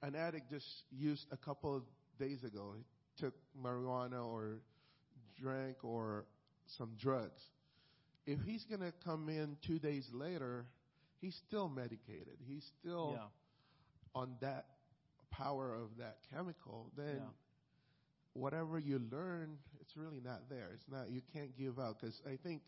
[0.00, 1.82] an addict just used a couple of
[2.20, 2.84] days ago, he
[3.20, 4.60] took marijuana or
[5.42, 6.24] drank or
[6.78, 7.42] some drugs.
[8.26, 10.66] If he's going to come in two days later,
[11.20, 12.36] he's still medicated.
[12.46, 13.24] He's still yeah
[14.14, 14.66] on that
[15.30, 16.90] power of that chemical.
[16.96, 17.30] Then Yeah.
[18.34, 20.70] whatever you learn, it's really not there.
[20.74, 21.10] It's not.
[21.10, 22.62] You can't give out because I think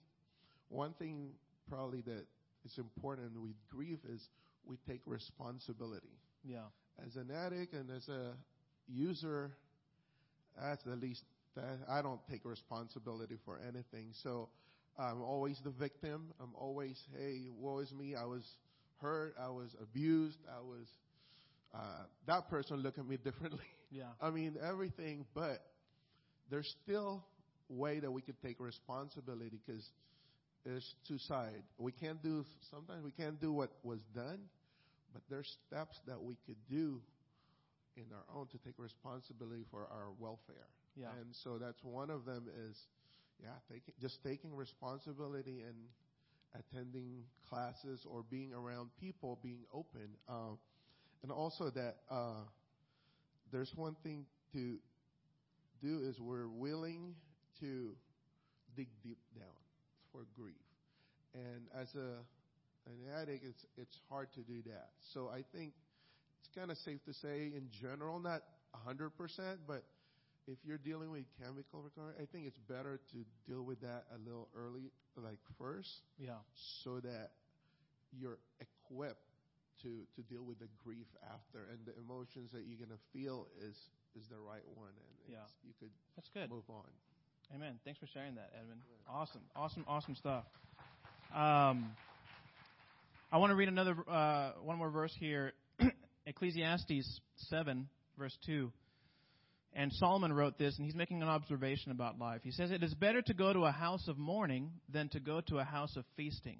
[0.68, 1.34] one thing
[1.68, 2.26] probably that
[2.64, 4.28] is important with grief is
[4.64, 6.66] we take responsibility yeah
[7.06, 8.34] as an addict and as a
[8.88, 9.52] user,
[10.60, 11.24] that's the least
[11.56, 14.12] that I don't take responsibility for anything.
[14.22, 14.48] So
[14.98, 16.32] I'm always the victim.
[16.40, 18.14] I'm always, hey, woe is me.
[18.14, 18.44] I was
[19.00, 19.34] hurt.
[19.40, 20.38] I was abused.
[20.48, 20.86] I was.
[21.74, 23.64] Uh, that person look at me differently.
[23.90, 25.62] yeah I mean everything, but
[26.50, 27.24] there's still
[27.68, 29.90] way that we could take responsibility because
[30.64, 31.64] it's two sides.
[31.78, 34.40] We can't do sometimes we can't do what was done,
[35.12, 37.00] but there's steps that we could do
[37.96, 40.68] in our own to take responsibility for our welfare.
[40.96, 42.76] yeah And so that's one of them is,
[43.42, 45.76] yeah, taking, just taking responsibility and
[46.54, 50.08] attending classes or being around people, being open.
[50.28, 50.58] Um,
[51.22, 52.44] and also that uh,
[53.52, 54.78] there's one thing to
[55.82, 57.14] do is we're willing
[57.60, 57.94] to
[58.76, 59.46] dig deep down
[60.12, 60.54] for grief.
[61.34, 62.18] And as a
[62.86, 64.88] an addict, it's it's hard to do that.
[65.14, 65.72] So I think
[66.40, 68.42] it's kind of safe to say, in general, not
[68.88, 69.10] 100%,
[69.66, 69.84] but
[70.46, 74.18] if you're dealing with chemical recovery, I think it's better to deal with that a
[74.24, 76.40] little early, like first, yeah
[76.82, 77.30] so that
[78.18, 79.29] you're equipped
[79.82, 83.76] to to deal with the grief after, and the emotions that you're gonna feel is
[84.16, 85.44] is the right one, and Yeah.
[85.62, 86.90] you could that's good move on.
[87.54, 87.78] Amen.
[87.84, 88.80] Thanks for sharing that, Edmund.
[89.08, 90.44] Awesome, awesome, awesome stuff.
[91.34, 91.96] Um,
[93.32, 95.52] I want to read another uh, one more verse here,
[96.26, 97.88] Ecclesiastes seven,
[98.18, 98.72] verse two.
[99.72, 102.40] And Solomon wrote this, and he's making an observation about life.
[102.42, 105.40] He says, "It is better to go to a house of mourning than to go
[105.42, 106.58] to a house of feasting,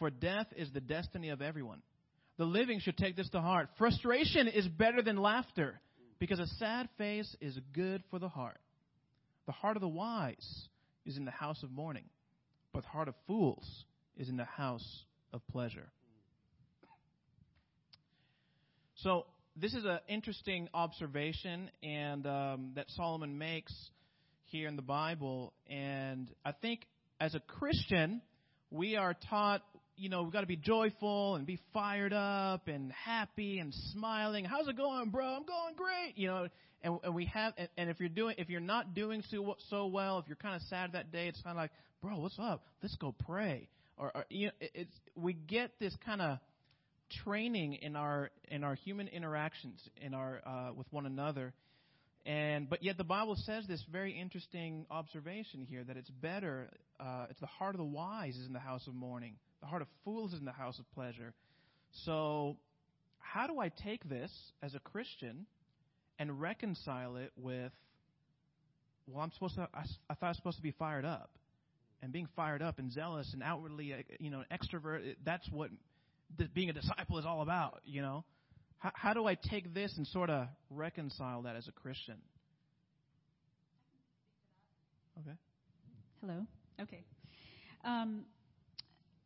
[0.00, 1.82] for death is the destiny of everyone.
[2.38, 3.68] The living should take this to heart.
[3.76, 5.80] Frustration is better than laughter,
[6.18, 8.60] because a sad face is good for the heart."
[9.46, 10.68] The heart of the wise
[11.06, 12.04] is in the house of mourning,
[12.72, 13.66] but the heart of fools
[14.16, 15.90] is in the house of pleasure.
[18.96, 19.24] So,
[19.56, 23.72] this is an interesting observation and um, that Solomon makes
[24.44, 25.54] here in the Bible.
[25.66, 26.86] And I think
[27.18, 28.20] as a Christian,
[28.70, 29.62] we are taught,
[29.98, 34.44] you know, we've got to be joyful and be fired up and happy and smiling.
[34.44, 35.24] How's it going, bro?
[35.24, 36.14] I'm going great.
[36.16, 36.48] You know,
[36.82, 39.86] and, and we have, and, and if you're doing, if you're not doing so, so
[39.86, 42.64] well, if you're kind of sad that day, it's kind of like, bro, what's up?
[42.82, 43.68] Let's go pray.
[43.96, 46.38] Or, or you know, it, it's we get this kind of
[47.24, 51.52] training in our in our human interactions in our uh, with one another.
[52.24, 56.68] And but yet the Bible says this very interesting observation here that it's better.
[57.00, 59.34] Uh, it's the heart of the wise is in the house of mourning.
[59.60, 61.34] The heart of fools is in the house of pleasure.
[62.04, 62.56] So,
[63.18, 64.30] how do I take this
[64.62, 65.46] as a Christian
[66.18, 67.72] and reconcile it with?
[69.06, 69.68] Well, I'm supposed to.
[69.74, 71.30] I, I thought I was supposed to be fired up,
[72.02, 75.16] and being fired up and zealous and outwardly, uh, you know, extrovert.
[75.24, 75.70] That's what
[76.54, 77.80] being a disciple is all about.
[77.84, 78.24] You know,
[78.78, 82.16] how, how do I take this and sort of reconcile that as a Christian?
[85.20, 85.36] Okay.
[86.20, 86.46] Hello.
[86.80, 87.02] Okay.
[87.84, 88.24] Um,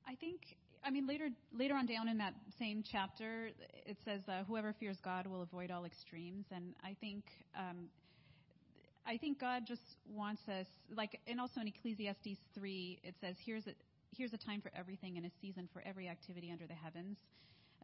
[0.06, 0.40] I think.
[0.84, 3.50] I mean, later later on down in that same chapter,
[3.86, 7.24] it says, uh, "Whoever fears God will avoid all extremes." And I think.
[7.56, 7.88] Um,
[9.04, 13.66] I think God just wants us, like, and also in Ecclesiastes 3, it says, here's
[13.66, 13.72] a,
[14.16, 17.16] here's a time for everything and a season for every activity under the heavens,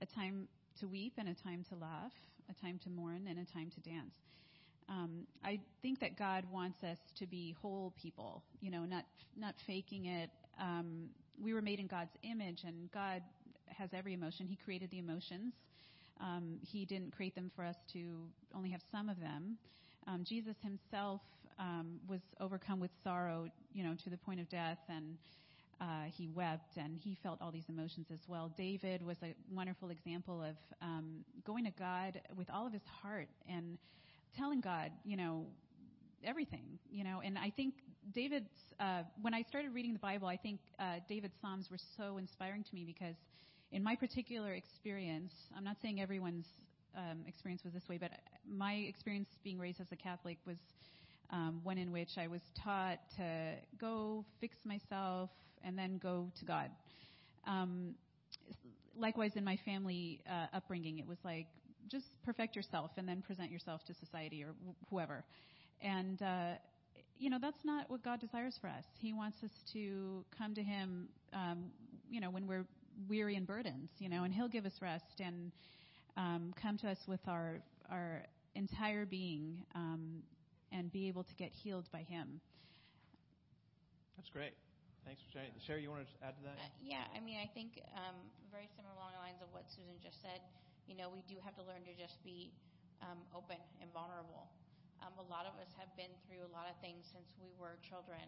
[0.01, 0.47] a time
[0.81, 2.13] to weep and a time to laugh,
[2.49, 4.15] a time to mourn and a time to dance.
[4.89, 9.05] Um, I think that God wants us to be whole people, you know, not
[9.37, 10.31] not faking it.
[10.59, 11.11] Um,
[11.43, 13.23] we were made in God's image, and God
[13.67, 14.47] has every emotion.
[14.47, 15.53] He created the emotions.
[16.21, 18.01] Um, he didn't create them for us to
[18.55, 19.57] only have some of them.
[20.07, 21.21] Um, Jesus himself
[21.59, 25.17] um, was overcome with sorrow, you know, to the point of death, and
[25.81, 28.51] uh, he wept and he felt all these emotions as well.
[28.57, 33.29] David was a wonderful example of um, going to God with all of his heart
[33.49, 33.79] and
[34.37, 35.47] telling God, you know,
[36.25, 37.21] everything, you know.
[37.25, 37.75] And I think
[38.15, 38.51] David's,
[38.81, 42.65] uh, when I started reading the Bible, I think uh, David's Psalms were so inspiring
[42.65, 43.17] to me because
[43.73, 46.47] in my particular experience, I'm not saying everyone's
[46.97, 48.11] um, experience was this way, but
[48.49, 50.57] my experience being raised as a Catholic was
[51.31, 55.31] um, one in which I was taught to go fix myself,
[55.65, 56.71] and then go to God.
[57.47, 57.95] Um,
[58.97, 61.47] likewise, in my family uh, upbringing, it was like
[61.89, 65.25] just perfect yourself and then present yourself to society or wh- whoever.
[65.83, 66.53] And uh,
[67.19, 68.85] you know that's not what God desires for us.
[68.99, 71.65] He wants us to come to Him, um,
[72.11, 72.67] you know, when we're
[73.09, 75.53] weary and burdened, you know, and He'll give us rest and
[76.17, 77.61] um, come to us with our
[77.91, 78.25] our
[78.55, 80.23] entire being um,
[80.73, 82.41] and be able to get healed by Him.
[84.17, 84.55] That's great.
[85.07, 85.55] Thanks for sharing.
[85.65, 86.59] Sherry, you want to add to that?
[86.61, 88.19] Uh, yeah, I mean, I think um,
[88.53, 90.45] very similar along the lines of what Susan just said.
[90.85, 92.53] You know, we do have to learn to just be
[93.01, 94.53] um, open and vulnerable.
[95.03, 97.79] Um, a lot of us have been through a lot of things since we were
[97.85, 98.23] children.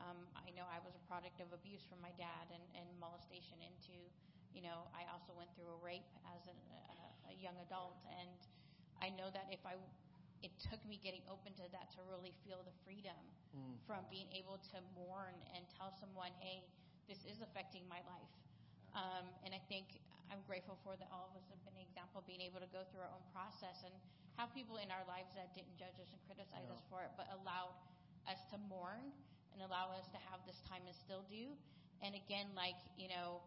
[0.00, 3.60] Um, I know I was a product of abuse from my dad and, and molestation
[3.64, 3.96] into,
[4.52, 7.96] you know, I also went through a rape as a, a, a young adult.
[8.08, 8.36] And
[9.00, 9.76] I know that if I
[10.44, 13.16] it took me getting open to that to really feel the freedom
[13.56, 13.74] mm.
[13.88, 16.60] from being able to mourn and tell someone, hey,
[17.08, 18.32] this is affecting my life.
[18.92, 20.00] Um, and I think
[20.32, 22.70] I'm grateful for that all of us have been an example of being able to
[22.70, 23.94] go through our own process and
[24.36, 26.76] have people in our lives that didn't judge us and criticize no.
[26.76, 27.74] us for it, but allowed
[28.28, 29.12] us to mourn
[29.54, 31.54] and allow us to have this time and still do.
[32.04, 33.40] And again, like, you know,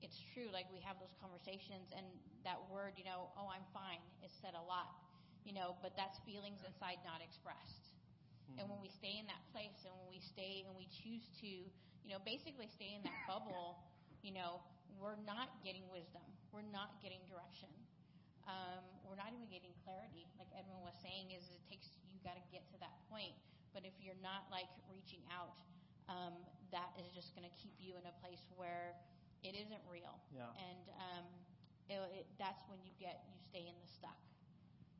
[0.00, 2.06] it's true, like we have those conversations and
[2.46, 5.08] that word, you know, oh, I'm fine, is said a lot
[5.48, 7.88] you know, but that's feelings inside not expressed.
[7.88, 8.60] Mm-hmm.
[8.60, 11.48] And when we stay in that place and when we stay and we choose to,
[11.48, 13.80] you know, basically stay in that bubble,
[14.20, 14.60] you know,
[14.96, 16.24] we're not getting wisdom.
[16.50, 17.68] We're not getting direction.
[18.48, 20.24] Um, we're not even getting clarity.
[20.40, 23.36] Like Edwin was saying, is it takes you got to get to that point.
[23.76, 25.52] But if you're not like reaching out,
[26.08, 26.34] um,
[26.72, 28.96] that is just going to keep you in a place where
[29.44, 30.16] it isn't real.
[30.32, 30.48] Yeah.
[30.56, 31.24] And um,
[31.92, 34.16] it, it, that's when you get you stay in the stuck.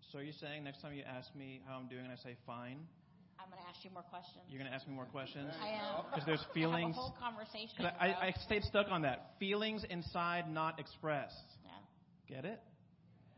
[0.05, 2.37] So are you saying next time you ask me how I'm doing and I say
[2.47, 2.85] fine?
[3.41, 4.45] I'm going to ask you more questions.
[4.49, 5.53] You're going to ask me more questions?
[5.63, 6.05] I am.
[6.11, 6.75] Because there's feelings.
[6.75, 7.87] I have a whole conversation.
[7.87, 9.33] I, I, I stayed stuck on that.
[9.39, 11.35] Feelings inside not expressed.
[11.65, 12.35] Yeah.
[12.35, 12.61] Get it?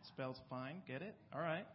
[0.09, 0.83] Spells fine.
[0.87, 1.15] Get it?
[1.35, 1.67] All right.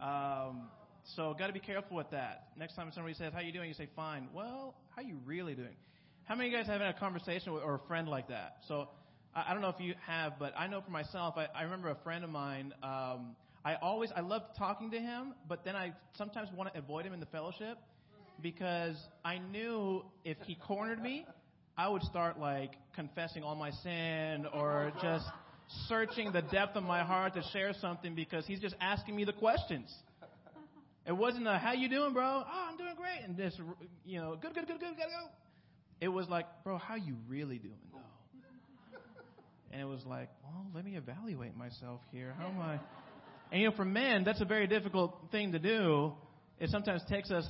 [0.00, 0.68] Um,
[1.16, 2.48] so got to be careful with that.
[2.58, 5.76] Next time somebody says, "How you doing?" You say, "Fine." Well, how you really doing?
[6.24, 8.56] How many of you guys have had a conversation with, or a friend like that?
[8.66, 8.88] So
[9.34, 11.34] I, I don't know if you have, but I know for myself.
[11.36, 12.74] I, I remember a friend of mine.
[12.82, 17.06] Um, I always I loved talking to him, but then I sometimes want to avoid
[17.06, 17.78] him in the fellowship
[18.42, 21.24] because I knew if he cornered me,
[21.76, 25.24] I would start like confessing all my sin or just
[25.88, 29.32] searching the depth of my heart to share something because he's just asking me the
[29.32, 29.92] questions.
[31.06, 32.44] It wasn't a how you doing, bro?
[32.46, 33.60] Oh, I'm doing great, and just
[34.04, 35.28] you know, good, good, good, good, gotta go.
[36.00, 37.98] It was like, bro, how you really doing though?
[39.72, 42.34] And it was like, well, let me evaluate myself here.
[42.38, 42.78] How am I?
[43.52, 46.12] And you know, for men, that's a very difficult thing to do.
[46.58, 47.46] It sometimes takes us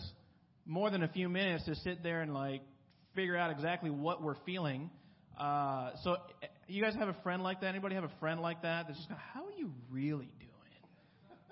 [0.66, 2.62] more than a few minutes to sit there and like
[3.14, 4.90] figure out exactly what we're feeling.
[5.38, 6.16] Uh, so,
[6.68, 7.68] you guys have a friend like that?
[7.68, 8.86] Anybody have a friend like that?
[8.86, 10.50] That's just, how are you really doing?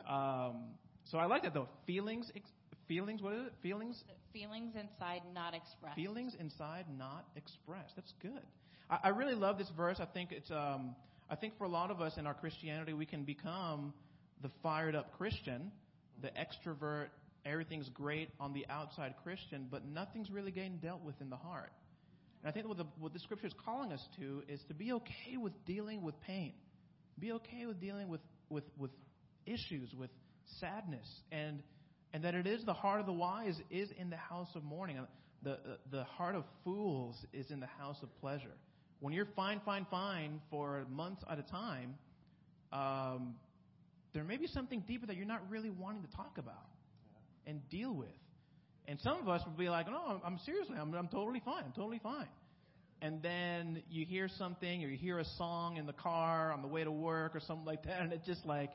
[0.08, 0.64] Um,
[1.04, 1.68] so I like that though.
[1.86, 2.50] Feelings, ex-
[2.88, 3.22] feelings.
[3.22, 3.52] What is it?
[3.62, 4.02] Feelings.
[4.32, 5.96] Feelings inside not expressed.
[5.96, 7.94] Feelings inside not expressed.
[7.96, 8.42] That's good.
[8.90, 9.98] I, I really love this verse.
[10.00, 10.50] I think it's.
[10.50, 10.94] Um,
[11.30, 13.94] I think for a lot of us in our Christianity, we can become
[14.42, 15.70] the fired up Christian,
[16.20, 17.08] the extrovert,
[17.44, 21.72] everything's great on the outside Christian, but nothing's really getting dealt with in the heart.
[22.42, 24.92] And I think what the, what the scripture is calling us to is to be
[24.92, 26.52] okay with dealing with pain.
[27.18, 28.90] Be okay with dealing with, with, with
[29.46, 30.10] issues, with
[30.60, 31.62] sadness, and,
[32.12, 34.98] and that it is the heart of the wise is in the house of mourning.
[35.42, 35.58] The,
[35.90, 38.54] the, the heart of fools is in the house of pleasure.
[39.00, 41.94] When you're fine, fine, fine for months at a time,
[42.72, 43.34] um,
[44.14, 46.68] there may be something deeper that you're not really wanting to talk about
[47.46, 48.08] and deal with.
[48.86, 51.64] And some of us would be like, no, I'm seriously, I'm, I'm totally fine.
[51.64, 52.28] I'm totally fine.
[53.00, 56.68] And then you hear something or you hear a song in the car on the
[56.68, 58.70] way to work or something like that, and it just like,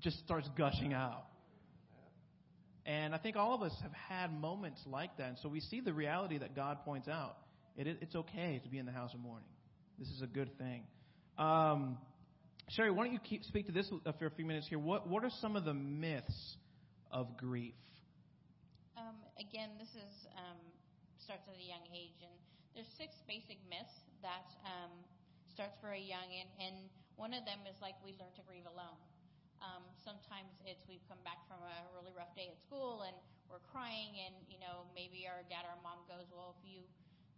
[0.00, 1.24] just starts gushing out.
[2.84, 5.28] And I think all of us have had moments like that.
[5.28, 7.36] And so we see the reality that God points out.
[7.76, 9.48] It, it's okay to be in the house of mourning.
[9.98, 10.82] This is a good thing.
[11.36, 11.98] Um,
[12.68, 13.86] Sherry, why don't you keep, speak to this
[14.18, 14.78] for a few minutes here?
[14.78, 16.58] What, what are some of the myths
[17.14, 17.78] of grief?
[18.98, 20.58] Um, again, this is um,
[21.22, 22.34] starts at a young age, and
[22.74, 24.90] there's six basic myths that um,
[25.54, 26.76] starts very young, and, and
[27.14, 28.98] one of them is like we learn to grieve alone.
[29.62, 33.16] Um, sometimes it's we've come back from a really rough day at school and
[33.48, 36.84] we're crying, and you know maybe our dad or our mom goes, "Well, if you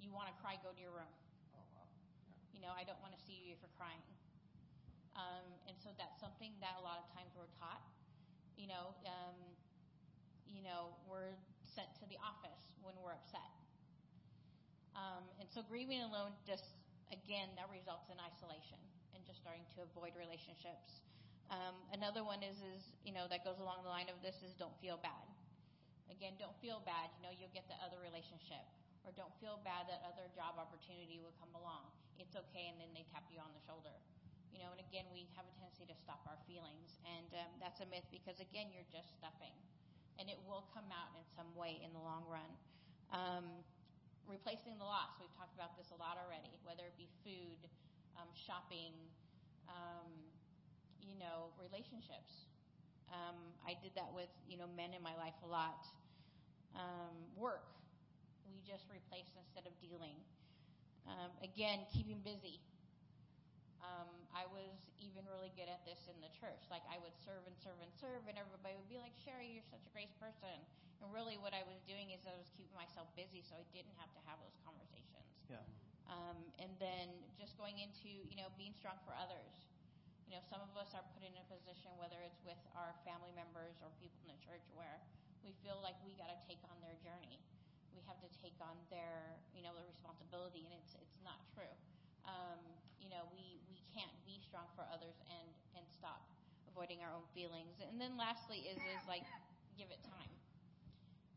[0.03, 1.13] you want to cry, go to your room."
[1.55, 1.87] Oh wow.
[2.27, 2.59] Yeah.
[2.59, 4.03] You know, I don't want to see you if you're crying.
[5.19, 7.83] Um, and so that's something that a lot of times we're taught.
[8.55, 9.35] You know, um,
[10.47, 11.35] you know, we're
[11.67, 13.51] sent to the office when we're upset.
[14.95, 16.75] Um, and so grieving alone just
[17.11, 18.79] again that results in isolation
[19.15, 21.03] and just starting to avoid relationships.
[21.49, 24.53] Um, another one is, is, you know, that goes along the line of this is
[24.55, 25.25] don't feel bad.
[26.13, 27.09] Again, don't feel bad.
[27.17, 28.65] You know, you'll get the other relationship.
[29.09, 31.89] Or don't feel bad that other job opportunity will come along.
[32.21, 33.97] It's okay, and then they tap you on the shoulder.
[34.59, 36.99] You know, and again, we have a tendency to stop our feelings.
[37.07, 39.55] And um, that's a myth because, again, you're just stuffing.
[40.19, 42.51] And it will come out in some way in the long run.
[43.15, 43.47] Um,
[44.27, 45.15] replacing the loss.
[45.23, 47.71] We've talked about this a lot already, whether it be food,
[48.19, 48.99] um, shopping,
[49.71, 50.11] um,
[51.07, 52.51] you know, relationships.
[53.15, 55.87] Um, I did that with, you know, men in my life a lot.
[56.75, 57.71] Um, work.
[58.51, 60.19] We just replace instead of dealing.
[61.41, 62.61] Again, keeping busy.
[63.85, 66.67] Um, I was even really good at this in the church.
[66.69, 69.69] Like I would serve and serve and serve, and everybody would be like, "Sherry, you're
[69.71, 70.59] such a great person."
[70.99, 73.95] And really, what I was doing is I was keeping myself busy, so I didn't
[74.03, 75.31] have to have those conversations.
[75.47, 75.63] Yeah.
[76.11, 79.69] Um, and then just going into, you know, being strong for others
[80.29, 83.33] you know, some of us are put in a position, whether it's with our family
[83.33, 85.01] members or people in the church, where
[85.41, 87.41] we feel like we got to take on their journey.
[87.97, 91.73] We have to take on their, you know, the responsibility, and it's it's not true.
[92.27, 92.61] Um,
[92.99, 96.27] you know, we we can't be strong for others and and stop
[96.71, 97.79] avoiding our own feelings.
[97.83, 99.27] And then lastly is is like
[99.79, 100.33] give it time.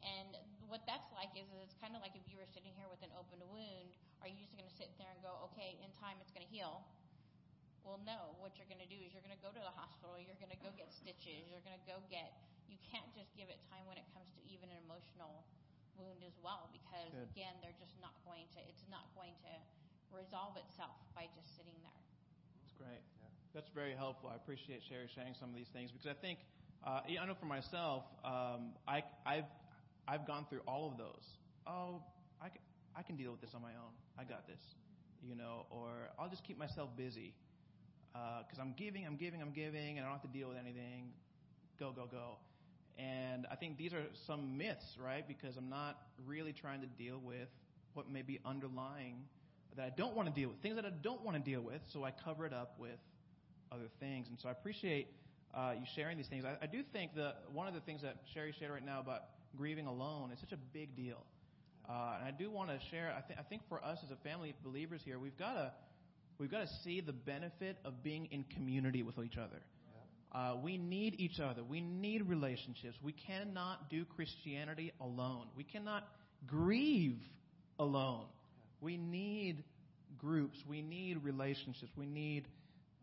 [0.01, 0.34] And
[0.65, 3.05] what that's like is, is it's kind of like if you were sitting here with
[3.05, 3.93] an open wound,
[4.25, 6.49] are you just going to sit there and go, okay, in time it's going to
[6.49, 6.82] heal?
[7.86, 8.38] Well, no.
[8.38, 10.17] What you're going to do is you're going to go to the hospital.
[10.17, 11.49] You're going to go get stitches.
[11.49, 12.34] You're going to go get.
[12.69, 15.43] You can't just give it time when it comes to even an emotional
[15.99, 17.29] wound as well, because Good.
[17.36, 18.59] again, they're just not going to.
[18.69, 19.53] It's not going to
[20.14, 22.01] resolve itself by just sitting there.
[22.64, 23.03] That's great.
[23.20, 23.32] Yeah.
[23.53, 24.30] That's very helpful.
[24.32, 26.39] I appreciate Sherry sharing some of these things because I think
[26.86, 29.49] uh, I know for myself, um, I, I've
[30.07, 31.26] I've gone through all of those.
[31.68, 32.01] Oh,
[32.41, 32.62] I can,
[32.95, 33.93] I can deal with this on my own.
[34.18, 34.59] I got this,
[35.24, 37.34] you know, or I'll just keep myself busy
[38.12, 40.57] because uh, I'm giving, I'm giving, I'm giving, and I don't have to deal with
[40.57, 41.14] anything.
[41.80, 42.38] Go, go, go.
[42.97, 45.26] And I think these are some myths, right?
[45.28, 45.97] Because I'm not
[46.28, 47.47] really trying to deal with
[47.93, 49.24] what may be underlying
[49.76, 51.82] that I don't want to deal with, things that I don't want to deal with,
[51.93, 52.99] so I cover it up with
[53.72, 54.28] other things.
[54.30, 55.07] And so I appreciate
[55.53, 56.43] uh, you sharing these things.
[56.45, 59.22] I, I do think that one of the things that Sherry shared right now about
[59.57, 61.24] grieving alone is such a big deal.
[61.89, 64.15] Uh, and I do want to share, I, th- I think for us as a
[64.24, 65.72] family of believers here, we've got to
[66.41, 69.61] We've got to see the benefit of being in community with each other.
[70.32, 71.63] Uh, we need each other.
[71.63, 72.97] We need relationships.
[73.03, 75.45] We cannot do Christianity alone.
[75.55, 76.07] We cannot
[76.47, 77.19] grieve
[77.78, 78.26] alone.
[78.82, 79.63] We need
[80.17, 80.57] groups.
[80.67, 81.91] We need relationships.
[81.95, 82.47] We need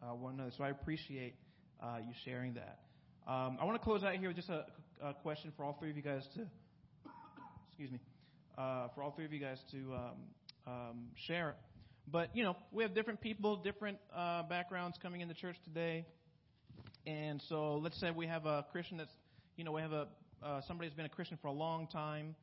[0.02, 0.50] uh, one another.
[0.56, 1.34] So I appreciate
[1.82, 2.80] uh, you sharing that.
[3.26, 4.64] Um, I want to close out here with just a,
[5.02, 6.46] a, question for all three of you guys to,
[7.68, 8.00] excuse me,
[8.56, 10.16] uh, for all three of you guys to um,
[10.66, 11.54] um, share.
[12.10, 16.06] But you know, we have different people, different uh, backgrounds coming into church today,
[17.06, 19.12] and so let's say we have a Christian that's,
[19.56, 20.08] you know, we have a
[20.42, 22.34] uh, somebody who's been a Christian for a long time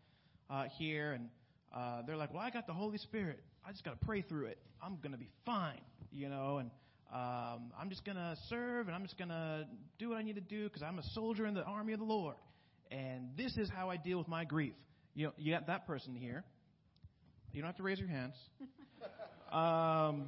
[0.50, 1.30] uh, here, and
[1.76, 3.44] uh, they're like, well, I got the Holy Spirit.
[3.68, 4.58] I just got to pray through it.
[4.82, 6.72] I'm going to be fine, you know, and
[7.14, 9.68] um, I'm just going to serve and I'm just going to
[10.00, 12.06] do what I need to do because I'm a soldier in the army of the
[12.06, 12.36] Lord.
[12.92, 14.74] And this is how I deal with my grief.
[15.16, 16.44] You know, you got that person here.
[17.52, 18.36] You don't have to raise your hands.
[19.52, 20.26] Um,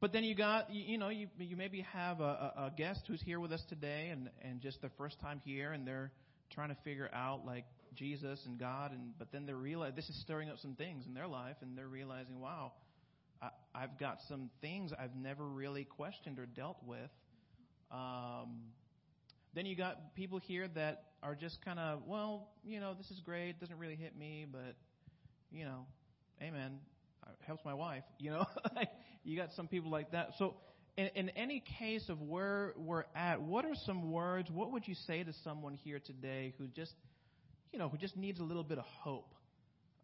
[0.00, 2.24] but then you got, you, you know, you, you maybe have a,
[2.56, 5.86] a guest who's here with us today and, and just their first time here and
[5.86, 6.10] they're
[6.50, 10.16] trying to figure out like Jesus and God, and but then they're realize this is
[10.20, 12.72] stirring up some things in their life, and they're realizing, wow,
[13.42, 17.10] I, I've got some things I've never really questioned or dealt with.
[17.90, 18.60] Um,
[19.54, 23.20] then you got people here that are just kind of, well, you know, this is
[23.20, 24.76] great, doesn't really hit me, but
[25.50, 25.86] you know,
[26.40, 26.78] amen,
[27.46, 28.04] helps my wife.
[28.18, 28.46] You know,
[29.24, 30.30] you got some people like that.
[30.38, 30.54] So,
[31.00, 34.50] in, in any case of where we're at, what are some words?
[34.50, 36.92] What would you say to someone here today who just
[37.72, 39.34] you know, who just needs a little bit of hope.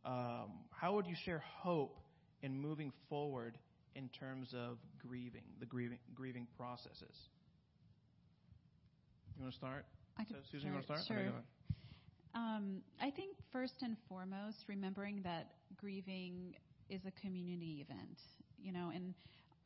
[0.04, 1.98] Um, how would you share hope
[2.42, 3.58] in moving forward
[3.94, 7.16] in terms of grieving, the grieving, grieving processes?
[9.36, 9.84] You want to start?
[10.18, 10.64] I could Susan, start.
[10.64, 11.20] you want to start?
[11.20, 11.32] Sure.
[12.34, 16.54] Um, I think first and foremost, remembering that grieving
[16.88, 18.20] is a community event,
[18.62, 19.14] you know, and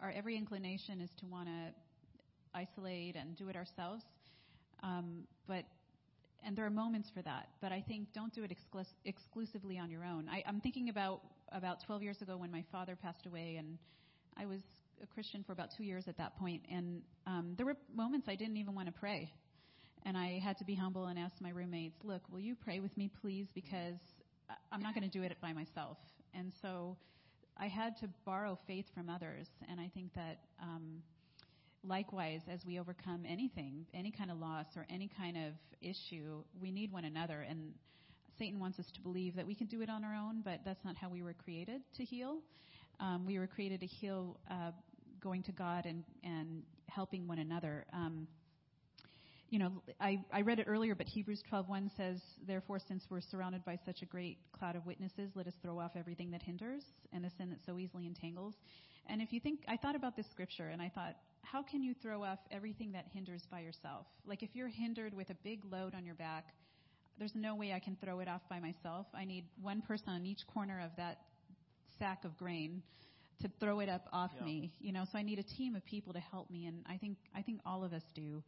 [0.03, 1.75] our every inclination is to want to
[2.55, 4.05] isolate and do it ourselves.
[4.83, 5.65] Um, but
[6.45, 9.91] and there are moments for that, but I think don't do it exclus- exclusively on
[9.91, 10.27] your own.
[10.31, 11.21] I, I'm thinking about
[11.53, 13.77] about 12 years ago when my father passed away, and
[14.37, 14.61] I was
[15.03, 18.37] a Christian for about two years at that point, and um, there were moments I
[18.37, 19.31] didn't even want to pray,
[20.05, 22.97] and I had to be humble and ask my roommates, "Look, will you pray with
[22.97, 23.49] me, please?
[23.55, 23.99] Because
[24.73, 25.99] I'm not going to do it by myself."
[26.33, 26.97] And so
[27.61, 30.39] I had to borrow faith from others, and I think that.
[30.61, 31.03] Um,
[31.83, 36.71] likewise, as we overcome anything, any kind of loss or any kind of issue, we
[36.71, 37.47] need one another.
[37.49, 37.73] And
[38.39, 40.85] Satan wants us to believe that we can do it on our own, but that's
[40.85, 42.39] not how we were created to heal.
[42.99, 44.73] Um, we were created to heal uh,
[45.21, 47.87] going to God and, and helping one another.
[47.93, 48.27] Um,
[49.51, 53.65] you know, I, I read it earlier, but Hebrews 12:1 says, "Therefore, since we're surrounded
[53.65, 57.25] by such a great cloud of witnesses, let us throw off everything that hinders and
[57.25, 58.55] the sin that so easily entangles."
[59.07, 61.95] And if you think, I thought about this scripture, and I thought, how can you
[61.95, 64.07] throw off everything that hinders by yourself?
[64.25, 66.55] Like if you're hindered with a big load on your back,
[67.19, 69.07] there's no way I can throw it off by myself.
[69.15, 71.19] I need one person on each corner of that
[71.99, 72.83] sack of grain
[73.41, 74.45] to throw it up off yeah.
[74.45, 74.73] me.
[74.81, 77.19] You know, so I need a team of people to help me, and I think
[77.35, 78.43] I think all of us do.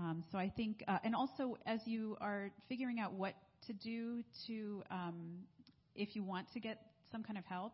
[0.00, 3.34] Um, so I think, uh, and also as you are figuring out what
[3.66, 5.40] to do to, um,
[5.94, 6.78] if you want to get
[7.12, 7.72] some kind of help,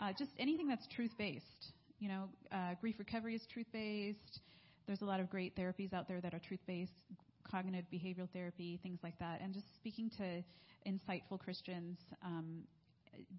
[0.00, 1.72] uh, just anything that's truth based.
[2.00, 4.40] You know, uh, grief recovery is truth based.
[4.86, 6.92] There's a lot of great therapies out there that are truth based,
[7.50, 9.40] cognitive behavioral therapy, things like that.
[9.40, 10.42] And just speaking to
[10.86, 12.64] insightful Christians, um,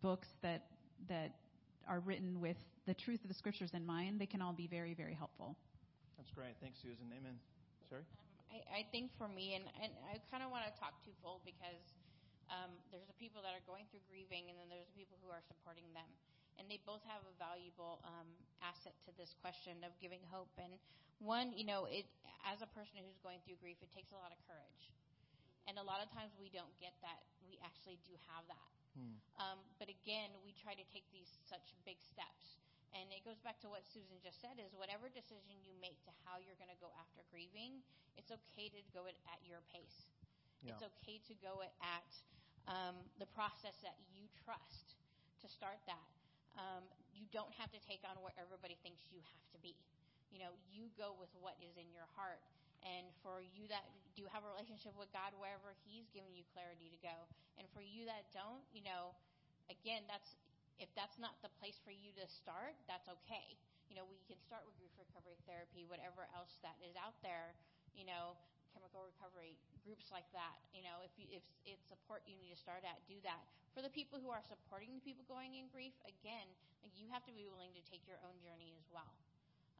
[0.01, 0.65] books that
[1.09, 1.36] that
[1.88, 2.57] are written with
[2.88, 5.55] the truth of the scriptures in mind, they can all be very, very helpful.
[6.17, 6.55] That's great.
[6.61, 7.05] Thanks, Susan.
[7.15, 7.36] Amen.
[7.88, 8.03] Sherry?
[8.03, 11.43] Um, I, I think for me, and, and I kind of want to talk twofold
[11.45, 11.95] because
[12.49, 15.29] um, there's the people that are going through grieving, and then there's the people who
[15.33, 16.07] are supporting them
[16.59, 18.27] and they both have a valuable um,
[18.63, 20.51] asset to this question of giving hope.
[20.59, 20.79] And
[21.19, 22.07] one, you know, it
[22.47, 24.91] as a person who's going through grief, it takes a lot of courage,
[25.67, 27.25] and a lot of times we don't get that.
[27.43, 28.71] We actually do have that.
[28.95, 29.15] Hmm.
[29.36, 32.63] Um, but again, we try to take these such big steps.
[32.95, 36.11] And it goes back to what Susan just said is whatever decision you make to
[36.23, 37.83] how you're going to go after grieving,
[38.15, 40.07] it's okay to go it at your pace.
[40.63, 40.71] Yeah.
[40.73, 42.07] It's okay to go it at
[42.71, 44.95] um, the process that you trust
[45.43, 46.07] to start that.
[46.55, 49.75] Um, you don't have to take on what everybody thinks you have to be.
[50.31, 52.39] You know, you go with what is in your heart.
[52.83, 53.83] And for you that
[54.15, 57.27] do have a relationship with God, wherever He's giving you clarity to go.
[57.59, 59.11] And for you that don't, you know,
[59.67, 60.37] again, that's
[60.80, 63.55] if that's not the place for you to start, that's okay.
[63.88, 67.55] You know, we can start with grief recovery therapy, whatever else that is out there.
[67.95, 68.36] You know,
[68.76, 69.55] chemical recovery
[69.88, 70.59] groups like that.
[70.76, 73.39] You know, if you, if it's support you need to start at, do that.
[73.71, 76.47] For the people who are supporting the people going in grief, again,
[76.84, 79.15] like you have to be willing to take your own journey as well.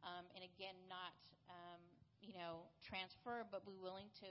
[0.00, 1.12] Um, and again, not
[1.52, 1.80] um,
[2.24, 4.28] you know transfer, but be willing to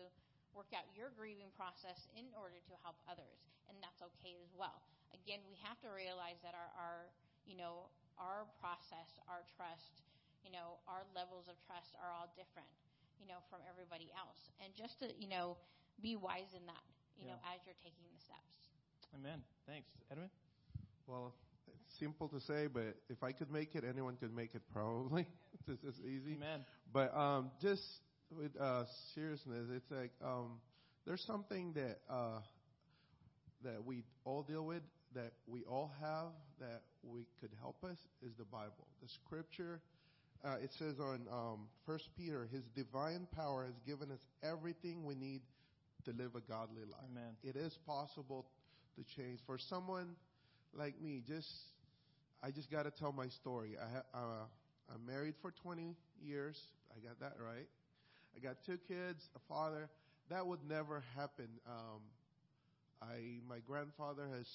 [0.58, 4.82] work out your grieving process in order to help others, and that's okay as well.
[5.24, 6.98] Again, we have to realize that our, our
[7.48, 10.04] you know know, our process, our trust,
[10.44, 12.70] you know, our levels of trust are all different,
[13.20, 14.52] you know, from everybody else.
[14.64, 15.58] And just to, you know,
[16.02, 16.86] be wise in that,
[17.18, 17.34] you Yeah.
[17.34, 18.70] know, as you're taking the steps.
[19.16, 19.44] Amen.
[19.66, 20.30] Thanks, Edwin.
[21.08, 21.34] Well,
[21.68, 25.28] it's simple to say, but if I could make it, anyone could make it probably.
[25.68, 26.34] this is easy.
[26.36, 26.66] Amen.
[26.92, 27.84] But um, just
[28.32, 30.60] with uh, seriousness, it's like um,
[31.06, 32.40] there's something that uh,
[33.64, 34.84] that we all deal with,
[35.16, 36.28] that we all have,
[36.60, 39.82] that we could help us is the Bible, the Scripture.
[40.44, 45.16] Uh, it says on um, First Peter, His divine power has given us everything we
[45.16, 45.42] need
[46.06, 47.02] to live a godly life.
[47.12, 47.36] Amen.
[47.44, 48.46] It is possible
[48.98, 49.40] to change.
[49.48, 50.16] For someone
[50.74, 51.50] like me, just
[52.44, 53.76] I just got to tell my story.
[53.82, 56.60] I ha- uh, I'm married for 20 years.
[56.96, 57.68] I got that right.
[58.36, 59.90] I got two kids, a father.
[60.30, 61.48] That would never happen.
[61.68, 62.02] Um,
[63.02, 64.48] I my grandfather has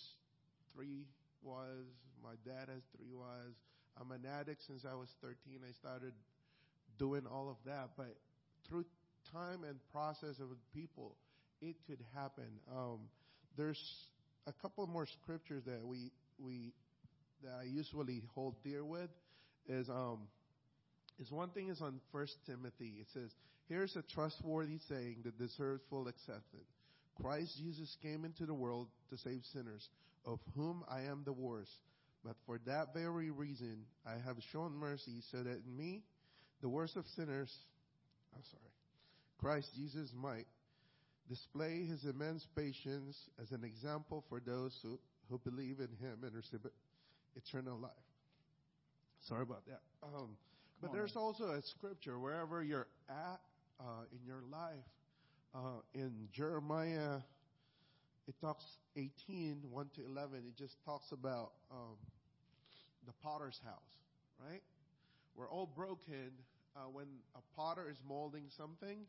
[0.74, 1.06] three
[1.42, 1.94] wives.
[2.22, 3.56] My dad has three wives.
[4.00, 5.60] I'm an addict since I was 13.
[5.68, 6.12] I started
[6.98, 8.14] doing all of that, but
[8.68, 8.84] through
[9.32, 11.16] time and process of people,
[11.60, 12.48] it could happen.
[12.74, 13.00] Um,
[13.56, 13.80] there's
[14.46, 16.72] a couple more scriptures that we we
[17.42, 19.10] that I usually hold dear with
[19.68, 20.20] is um
[21.20, 22.94] is one thing is on First Timothy.
[23.00, 23.30] It says,
[23.68, 26.70] "Here's a trustworthy saying that deserves full acceptance:
[27.20, 29.88] Christ Jesus came into the world to save sinners,
[30.24, 31.70] of whom I am the worst.
[32.24, 36.02] But for that very reason, I have shown mercy, so that in me,
[36.60, 37.54] the worst of sinners,
[38.34, 38.72] I'm sorry,
[39.38, 40.46] Christ Jesus might."
[41.30, 44.98] display his immense patience as an example for those who,
[45.30, 46.60] who believe in him and receive
[47.36, 47.92] eternal life.
[49.28, 49.80] Sorry about that.
[50.02, 50.30] Um,
[50.80, 51.22] but on, there's man.
[51.22, 53.40] also a scripture wherever you're at
[53.78, 54.74] uh, in your life.
[55.54, 57.18] Uh, in Jeremiah,
[58.30, 58.64] it talks
[58.96, 61.98] 18, 1 to 11, it just talks about um,
[63.06, 63.98] the potter's house,
[64.48, 64.62] right?
[65.34, 66.30] We're all broken
[66.76, 69.04] uh, when a potter is molding something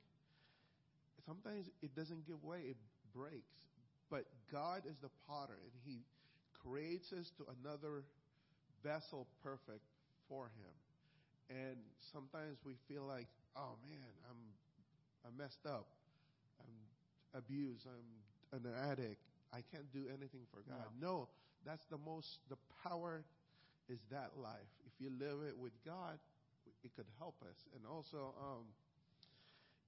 [1.25, 2.77] sometimes it doesn't give way, it
[3.15, 3.55] breaks.
[4.09, 6.01] But God is the potter, and He
[6.63, 8.03] creates us to another
[8.83, 9.85] vessel perfect
[10.27, 11.57] for Him.
[11.57, 11.77] And
[12.11, 14.41] sometimes we feel like, oh man, I'm
[15.25, 15.87] I'm messed up,
[16.59, 18.09] I'm abused, I'm
[18.53, 19.21] an addict.
[19.53, 20.87] I can't do anything for God.
[20.99, 21.27] No,
[21.65, 22.39] that's the most.
[22.49, 23.23] The power
[23.89, 24.71] is that life.
[24.85, 26.19] If you live it with God,
[26.83, 27.57] it could help us.
[27.75, 28.65] And also, um,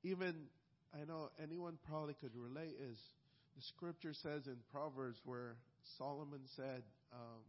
[0.03, 0.35] even
[0.93, 2.97] I know anyone probably could relate is
[3.55, 5.55] the scripture says in Proverbs where
[5.97, 7.41] Solomon said, um,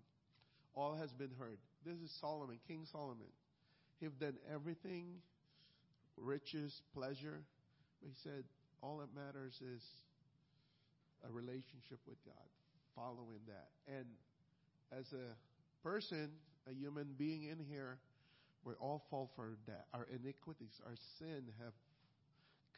[0.75, 1.59] All has been heard.
[1.85, 3.27] This is Solomon, King Solomon.
[4.01, 5.07] He've done everything,
[6.17, 7.43] riches, pleasure.
[8.01, 8.45] But he said,
[8.83, 9.83] All that matters is
[11.29, 12.49] a relationship with God,
[12.95, 13.68] following that.
[13.89, 14.07] And
[14.93, 15.35] as a
[15.83, 16.31] person,
[16.68, 17.99] a human being in here,
[18.64, 19.87] we all fall for that.
[19.93, 21.72] Our iniquities, our sin have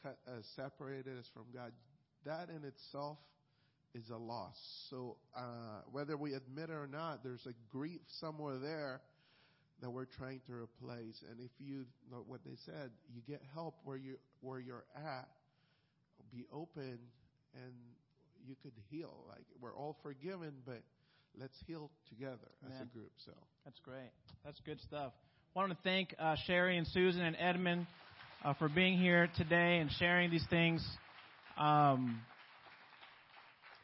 [0.03, 1.73] cut, uh, separated us from God,
[2.25, 3.19] that in itself
[3.95, 4.59] is a loss.
[4.91, 9.01] So uh, whether we admit it or not, there's a grief somewhere there
[9.81, 11.23] that we're trying to replace.
[11.31, 15.29] And if you know what they said, you get help where you where you're at.
[16.33, 16.99] Be open,
[17.55, 17.73] and
[18.47, 19.25] you could heal.
[19.29, 20.83] Like we're all forgiven, but
[21.39, 22.89] let's heal together as Amen.
[22.91, 23.13] a group.
[23.25, 23.33] So.
[23.65, 24.13] That's great.
[24.45, 25.13] That's good stuff.
[25.55, 27.87] I want to thank uh, Sherry and Susan and Edmund
[28.45, 30.87] uh, for being here today and sharing these things.
[31.59, 32.21] Um,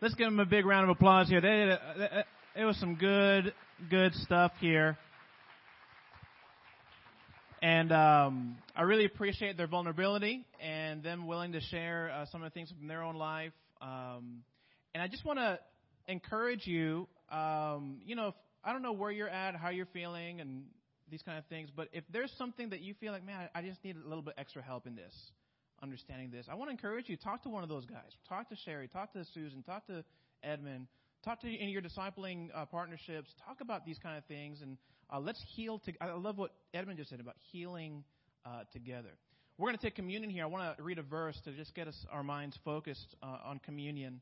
[0.00, 1.40] let's give them a big round of applause here.
[1.40, 3.54] They did a, it was some good,
[3.90, 4.96] good stuff here.
[7.60, 12.52] And um, I really appreciate their vulnerability and them willing to share uh, some of
[12.52, 13.52] the things from their own life.
[13.80, 14.42] Um,
[14.95, 15.59] and I just want to
[16.07, 17.09] encourage you.
[17.30, 18.34] Um, you know, if,
[18.64, 20.64] I don't know where you're at, how you're feeling, and
[21.11, 21.68] these kind of things.
[21.74, 24.34] But if there's something that you feel like, man, I just need a little bit
[24.38, 25.14] extra help in this,
[25.82, 27.16] understanding this, I want to encourage you.
[27.16, 28.11] Talk to one of those guys.
[28.28, 28.88] Talk to Sherry.
[28.88, 29.62] Talk to Susan.
[29.62, 30.05] Talk to
[30.43, 30.86] Edmund.
[31.24, 33.30] Talk to in your discipling uh, partnerships.
[33.47, 34.76] Talk about these kind of things, and
[35.12, 35.78] uh, let's heal.
[35.80, 38.05] To, I love what Edmund just said about healing
[38.45, 39.11] uh, together.
[39.59, 40.45] We're going to take communion here.
[40.45, 43.61] I want to read a verse to just get us our minds focused uh, on
[43.61, 44.20] communion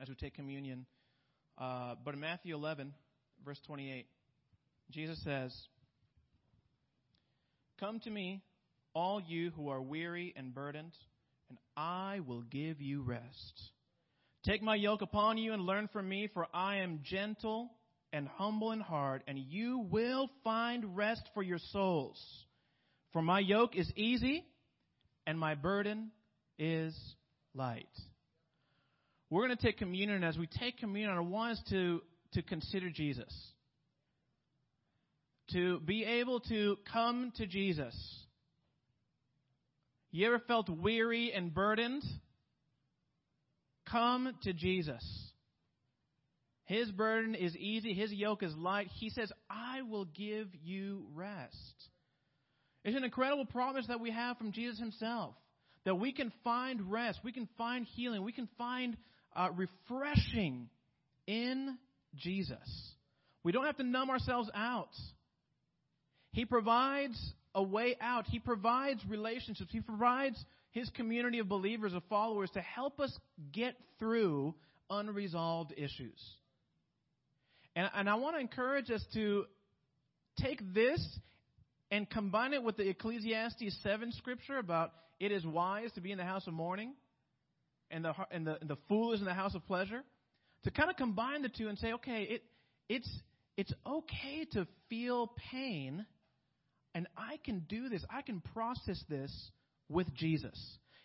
[0.00, 0.86] as we take communion.
[1.56, 2.92] Uh, but in Matthew 11,
[3.44, 4.06] verse 28,
[4.90, 5.54] Jesus says,
[7.80, 8.42] Come to me,
[8.94, 10.92] all you who are weary and burdened,
[11.48, 13.70] and I will give you rest.
[14.44, 17.70] Take my yoke upon you and learn from me, for I am gentle
[18.12, 22.18] and humble in heart, and you will find rest for your souls.
[23.12, 24.44] For my yoke is easy,
[25.26, 26.10] and my burden
[26.58, 26.96] is
[27.54, 27.86] light.
[29.30, 30.16] We're going to take communion.
[30.16, 32.02] and As we take communion, I want us to,
[32.32, 33.32] to consider Jesus.
[35.52, 37.94] to be able to come to Jesus.
[40.10, 42.02] You ever felt weary and burdened?
[43.90, 45.04] Come to Jesus.
[46.64, 48.88] His burden is easy, his yoke is light.
[48.98, 51.54] He says, I will give you rest.
[52.84, 55.34] It's an incredible promise that we have from Jesus himself
[55.84, 58.94] that we can find rest, we can find healing, we can find
[59.34, 60.68] uh, refreshing
[61.26, 61.78] in
[62.16, 62.58] Jesus.
[63.42, 64.90] We don't have to numb ourselves out.
[66.32, 67.18] He provides
[67.54, 68.26] a way out.
[68.26, 69.70] He provides relationships.
[69.72, 73.16] He provides his community of believers, of followers, to help us
[73.52, 74.54] get through
[74.90, 76.20] unresolved issues.
[77.74, 79.44] And, and I want to encourage us to
[80.40, 81.04] take this
[81.90, 86.18] and combine it with the Ecclesiastes 7 scripture about it is wise to be in
[86.18, 86.92] the house of mourning
[87.90, 90.02] and the, and the, and the fool is in the house of pleasure.
[90.64, 92.42] To kind of combine the two and say, okay, it,
[92.88, 93.08] it's,
[93.56, 96.04] it's okay to feel pain,
[96.94, 98.04] and I can do this.
[98.10, 99.32] I can process this
[99.88, 100.58] with Jesus.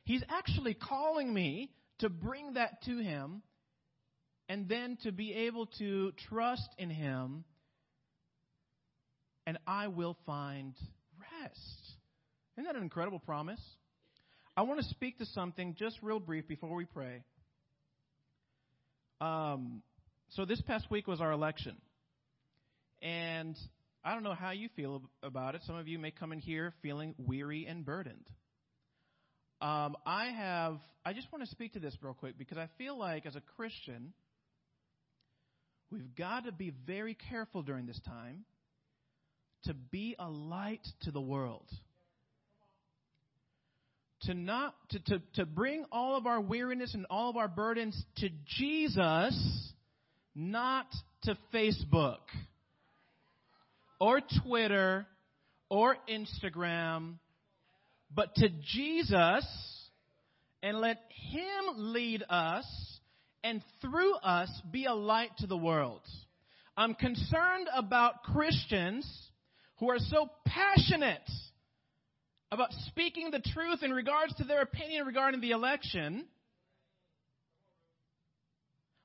[0.06, 3.42] He's actually calling me to bring that to Him
[4.50, 7.44] and then to be able to trust in Him,
[9.46, 10.74] and I will find
[11.42, 11.96] rest.
[12.58, 13.62] Isn't that an incredible promise?
[14.56, 17.24] I want to speak to something just real brief before we pray.
[19.20, 19.82] Um,
[20.30, 21.76] so this past week was our election.
[23.02, 23.58] And
[24.06, 25.62] I don't know how you feel about it.
[25.66, 28.30] Some of you may come in here feeling weary and burdened.
[29.60, 32.98] Um, I have, I just want to speak to this real quick because I feel
[32.98, 34.14] like as a Christian,
[35.90, 38.46] we've got to be very careful during this time
[39.64, 41.68] to be a light to the world
[44.26, 48.02] to not to, to, to bring all of our weariness and all of our burdens
[48.18, 49.74] to Jesus,
[50.36, 50.88] not
[51.24, 52.20] to Facebook
[54.00, 55.06] or Twitter
[55.70, 57.16] or Instagram,
[58.14, 59.46] but to Jesus
[60.62, 61.00] and let
[61.32, 62.66] Him lead us
[63.44, 66.02] and through us be a light to the world.
[66.76, 69.06] I'm concerned about Christians
[69.78, 71.30] who are so passionate
[72.54, 76.26] about speaking the truth in regards to their opinion regarding the election,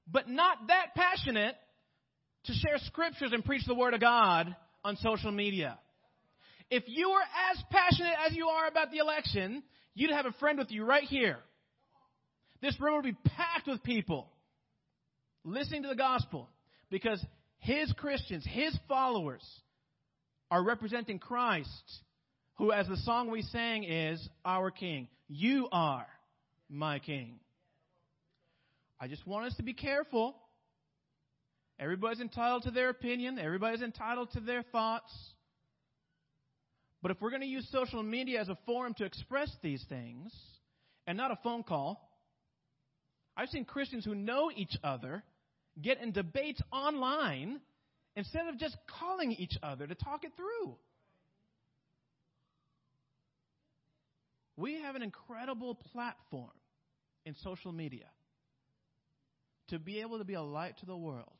[0.07, 1.57] but not that passionate
[2.45, 5.79] to share scriptures and preach the Word of God on social media.
[6.71, 9.63] If you were as passionate as you are about the election,
[9.95, 11.39] you'd have a friend with you right here.
[12.61, 14.29] This room would be packed with people
[15.45, 16.51] listening to the gospel
[16.91, 17.25] because
[17.61, 19.45] his Christians, his followers,
[20.51, 22.03] are representing Christ
[22.59, 25.09] who, as the song we sang is, our King.
[25.29, 26.07] You are
[26.69, 27.39] my King.
[29.01, 30.35] I just want us to be careful.
[31.79, 35.13] Everybody's entitled to their opinion, everybody's entitled to their thoughts.
[37.01, 40.33] But if we're going to use social media as a forum to express these things,
[41.07, 42.11] and not a phone call,
[43.37, 45.23] I've seen Christians who know each other
[45.81, 47.61] get in debates online
[48.17, 50.75] instead of just calling each other to talk it through.
[54.59, 56.51] We have an incredible platform
[57.25, 58.07] in social media
[59.69, 61.39] to be able to be a light to the world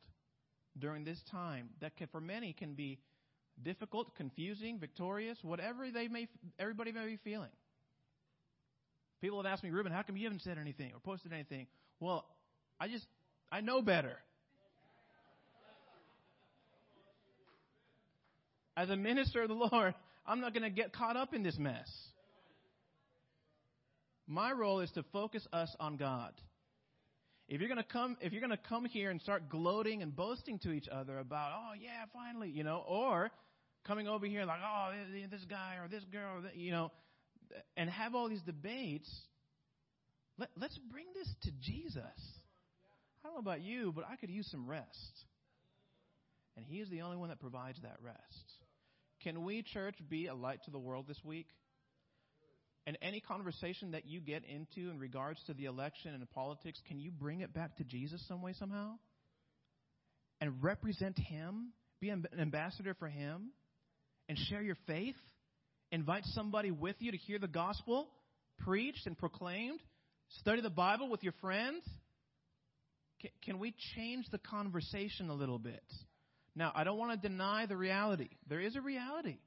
[0.77, 2.97] during this time that can, for many can be
[3.61, 7.49] difficult, confusing, victorious, whatever they may, everybody may be feeling.
[9.19, 11.67] People have asked me, Ruben, how come you haven't said anything or posted anything?
[11.99, 12.25] Well,
[12.79, 13.05] I just,
[13.51, 14.15] I know better.
[18.77, 19.93] As a minister of the Lord,
[20.25, 21.91] I'm not going to get caught up in this mess.
[24.31, 26.33] My role is to focus us on God.
[27.47, 30.59] If you're going to come, if you're to come here and start gloating and boasting
[30.59, 33.31] to each other about, oh yeah, finally, you know, or
[33.87, 34.91] coming over here like, oh,
[35.31, 36.91] this guy or this girl, you know,
[37.75, 39.09] and have all these debates,
[40.37, 42.03] let, let's bring this to Jesus.
[42.05, 45.25] I don't know about you, but I could use some rest.
[46.55, 48.53] And He is the only one that provides that rest.
[49.23, 51.47] Can we, church, be a light to the world this week?
[52.87, 56.99] And any conversation that you get into in regards to the election and politics, can
[56.99, 58.93] you bring it back to Jesus some way, somehow?
[60.41, 61.73] And represent Him?
[61.99, 63.51] Be an ambassador for Him?
[64.27, 65.15] And share your faith?
[65.91, 68.07] Invite somebody with you to hear the gospel
[68.59, 69.79] preached and proclaimed?
[70.39, 71.83] Study the Bible with your friends?
[73.21, 75.83] Can, can we change the conversation a little bit?
[76.55, 78.29] Now, I don't want to deny the reality.
[78.47, 79.37] There is a reality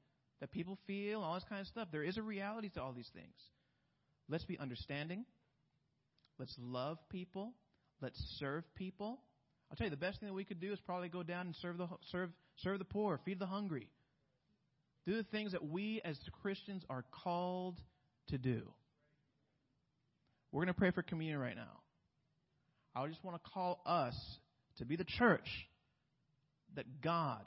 [0.42, 1.86] that people feel, all this kind of stuff.
[1.92, 3.36] There is a reality to all these things.
[4.28, 5.24] Let's be understanding.
[6.36, 7.52] Let's love people.
[8.00, 9.20] Let's serve people.
[9.70, 11.54] I'll tell you, the best thing that we could do is probably go down and
[11.62, 13.88] serve the serve serve the poor, feed the hungry,
[15.06, 17.78] Do the things that we as Christians are called
[18.30, 18.62] to do.
[20.50, 21.78] We're going to pray for communion right now.
[22.96, 24.16] I just want to call us
[24.78, 25.48] to be the church
[26.74, 27.44] that God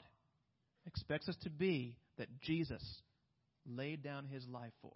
[0.86, 2.82] expects us to be, that Jesus
[3.66, 4.92] laid down his life for.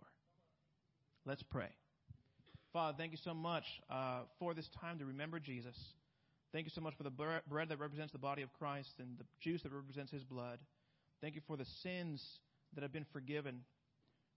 [1.26, 1.68] Let's pray.
[2.72, 5.76] Father, thank you so much uh, for this time to remember Jesus.
[6.52, 9.24] Thank you so much for the bread that represents the body of Christ and the
[9.40, 10.58] juice that represents his blood.
[11.20, 12.24] Thank you for the sins
[12.74, 13.60] that have been forgiven.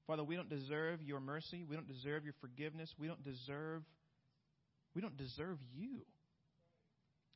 [0.07, 1.63] Father, we don't deserve your mercy.
[1.67, 2.93] We don't deserve your forgiveness.
[2.99, 3.83] We don't deserve
[4.95, 6.01] we don't deserve you.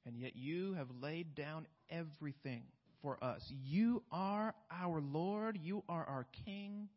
[0.05, 2.63] And yet you have laid down everything
[3.01, 3.41] for us.
[3.63, 5.59] You are our Lord.
[5.61, 6.89] You are our King.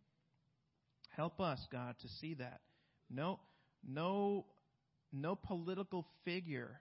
[1.10, 2.60] Help us, God, to see that.
[3.10, 3.40] No,
[3.86, 4.46] no,
[5.12, 6.80] no political figure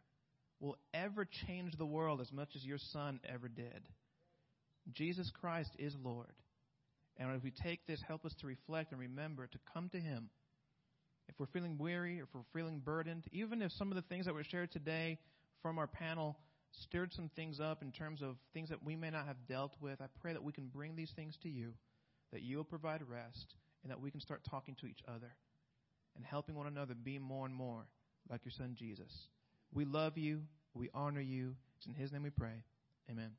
[0.59, 3.87] will ever change the world as much as your Son ever did.
[4.93, 6.33] Jesus Christ is Lord.
[7.17, 10.29] And if we take this, help us to reflect and remember to come to Him.
[11.27, 14.33] If we're feeling weary, if we're feeling burdened, even if some of the things that
[14.33, 15.19] were shared today
[15.61, 16.37] from our panel
[16.71, 20.01] stirred some things up in terms of things that we may not have dealt with,
[20.01, 21.73] I pray that we can bring these things to you,
[22.31, 25.31] that you will provide rest, and that we can start talking to each other
[26.15, 27.85] and helping one another be more and more
[28.29, 29.11] like your Son Jesus.
[29.73, 30.41] We love you.
[30.73, 31.55] We honor you.
[31.77, 32.63] It's in His name we pray.
[33.09, 33.31] Amen.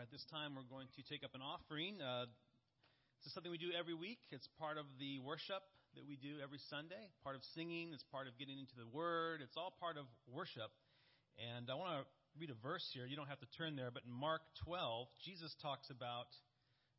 [0.00, 1.96] At this time, we're going to take up an offering.
[2.04, 2.28] Uh,
[3.20, 4.20] this is something we do every week.
[4.28, 5.64] It's part of the worship
[5.96, 9.40] that we do every Sunday, part of singing, it's part of getting into the Word,
[9.40, 10.68] it's all part of worship.
[11.40, 12.02] And I want to
[12.36, 13.08] read a verse here.
[13.08, 16.28] You don't have to turn there, but in Mark 12, Jesus talks about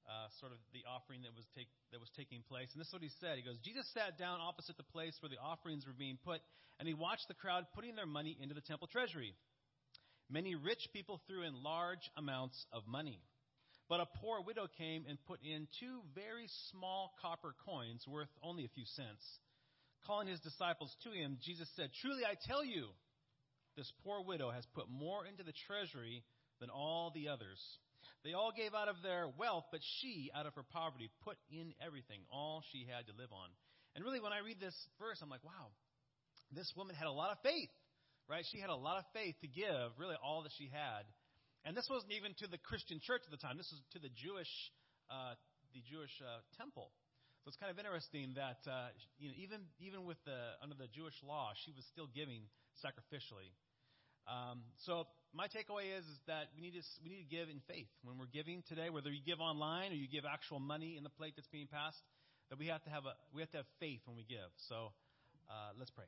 [0.09, 2.73] uh, sort of the offering that was, take, that was taking place.
[2.73, 3.37] And this is what he said.
[3.37, 6.41] He goes, Jesus sat down opposite the place where the offerings were being put,
[6.81, 9.37] and he watched the crowd putting their money into the temple treasury.
[10.29, 13.21] Many rich people threw in large amounts of money.
[13.89, 18.65] But a poor widow came and put in two very small copper coins worth only
[18.65, 19.23] a few cents.
[20.05, 22.87] Calling his disciples to him, Jesus said, Truly I tell you,
[23.77, 26.23] this poor widow has put more into the treasury
[26.59, 27.59] than all the others.
[28.25, 31.73] They all gave out of their wealth, but she, out of her poverty, put in
[31.85, 33.49] everything, all she had to live on.
[33.95, 35.71] And really, when I read this verse, I'm like, wow,
[36.51, 37.69] this woman had a lot of faith
[38.29, 38.45] right?
[38.51, 41.07] She had a lot of faith to give, really all that she had.
[41.65, 43.57] And this wasn't even to the Christian church at the time.
[43.57, 44.51] This was to the Jewish,
[45.11, 45.35] uh,
[45.73, 46.91] the Jewish uh, temple.
[47.43, 50.91] So it's kind of interesting that uh, you know, even even with the under the
[50.91, 52.43] Jewish law, she was still giving
[52.83, 53.55] sacrificially.
[54.27, 57.63] Um, so my takeaway is, is that we need to we need to give in
[57.63, 61.03] faith when we're giving today, whether you give online or you give actual money in
[61.07, 62.03] the plate that's being passed.
[62.49, 64.51] That we have to have a we have to have faith when we give.
[64.67, 64.91] So
[65.47, 66.07] uh, let's pray.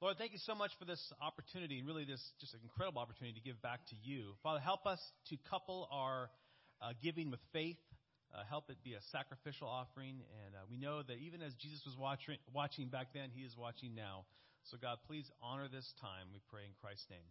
[0.00, 3.42] Lord, thank you so much for this opportunity, really this just an incredible opportunity to
[3.42, 4.38] give back to you.
[4.44, 6.30] Father, help us to couple our
[6.78, 7.82] uh, giving with faith.
[8.30, 10.22] Uh, help it be a sacrificial offering.
[10.46, 13.58] And uh, we know that even as Jesus was watching, watching back then, he is
[13.58, 14.22] watching now.
[14.70, 16.30] So, God, please honor this time.
[16.30, 17.26] We pray in Christ's name.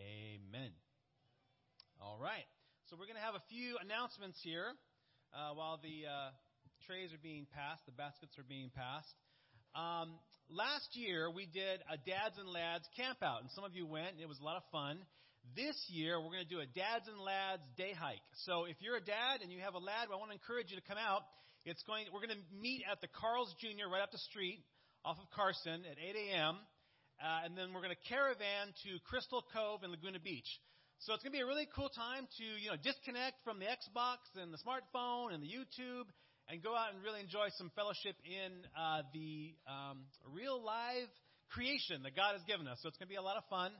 [0.00, 0.72] Amen.
[2.00, 2.48] All right.
[2.88, 4.72] So, we're going to have a few announcements here
[5.36, 6.32] uh, while the uh,
[6.88, 9.12] trays are being passed, the baskets are being passed.
[9.76, 10.16] Um,
[10.50, 14.14] last year we did a dads and lads camp out, and some of you went,
[14.14, 14.98] and it was a lot of fun.
[15.54, 18.22] This year we're going to do a dads and lads day hike.
[18.46, 20.76] So if you're a dad and you have a lad, I want to encourage you
[20.76, 21.22] to come out.
[21.64, 22.06] It's going.
[22.12, 23.90] We're going to meet at the Carl's Jr.
[23.90, 24.62] right up the street
[25.04, 26.58] off of Carson at 8 a.m.
[27.18, 30.46] Uh, and then we're going to caravan to Crystal Cove and Laguna Beach.
[31.04, 33.66] So it's going to be a really cool time to you know disconnect from the
[33.66, 36.06] Xbox and the smartphone and the YouTube
[36.48, 41.10] and go out and really enjoy some fellowship in uh, the um, real live
[41.50, 42.78] creation that God has given us.
[42.82, 43.72] So it's going to be a lot of fun.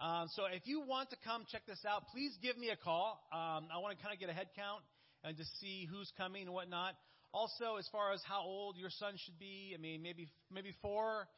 [0.00, 3.22] Um, so if you want to come check this out, please give me a call.
[3.32, 4.82] Um, I want to kind of get a head count
[5.24, 6.94] and to see who's coming and whatnot.
[7.32, 11.28] Also, as far as how old your son should be, I mean, maybe maybe four,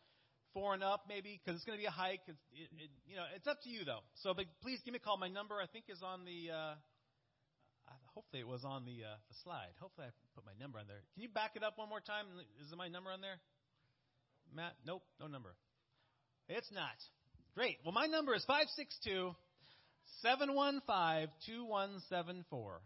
[0.55, 2.27] four and up, maybe because it's going to be a hike.
[2.27, 4.03] It's, it, it, you know, it's up to you though.
[4.23, 5.19] So, but please give me a call.
[5.19, 6.51] My number I think is on the.
[6.51, 6.75] Uh,
[8.15, 9.75] hopefully it was on the, uh, the slide.
[9.81, 11.03] Hopefully I put my number on there.
[11.15, 12.27] Can you back it up one more time?
[12.63, 13.39] Is my number on there?
[14.55, 14.75] Matt?
[14.87, 15.55] Nope, no number.
[16.49, 16.97] It's not.
[17.55, 17.79] Great.
[17.85, 19.35] Well, my number is 562
[20.23, 22.81] 715 2174.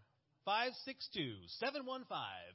[0.44, 2.09] 562 715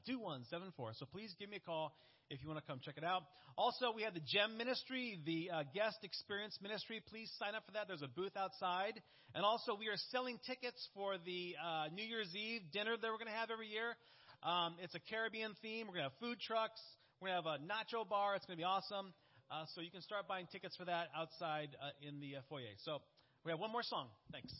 [0.06, 0.98] 2174.
[0.98, 1.94] So please give me a call
[2.34, 3.22] if you want to come check it out.
[3.56, 7.00] Also, we have the GEM Ministry, the uh, Guest Experience Ministry.
[7.08, 7.86] Please sign up for that.
[7.86, 9.00] There's a booth outside.
[9.34, 13.22] And also, we are selling tickets for the uh, New Year's Eve dinner that we're
[13.22, 13.94] going to have every year.
[14.42, 15.86] Um, it's a Caribbean theme.
[15.86, 16.82] We're going to have food trucks.
[17.20, 18.34] We're going to have a nacho bar.
[18.34, 19.14] It's going to be awesome.
[19.50, 22.74] Uh, so you can start buying tickets for that outside uh, in the uh, foyer.
[22.84, 22.98] So
[23.44, 24.08] we have one more song.
[24.32, 24.52] Thanks.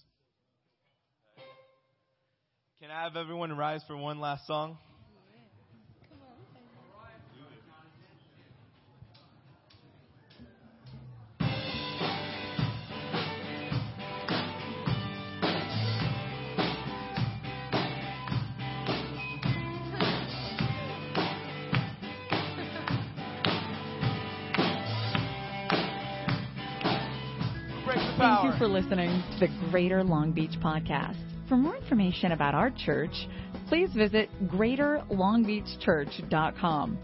[2.81, 4.79] Can I have everyone rise for one last song?
[28.65, 31.19] For listening to the Greater Long Beach Podcast.
[31.51, 33.29] For more information about our church,
[33.69, 36.99] please visit greaterlongbeachchurch.com.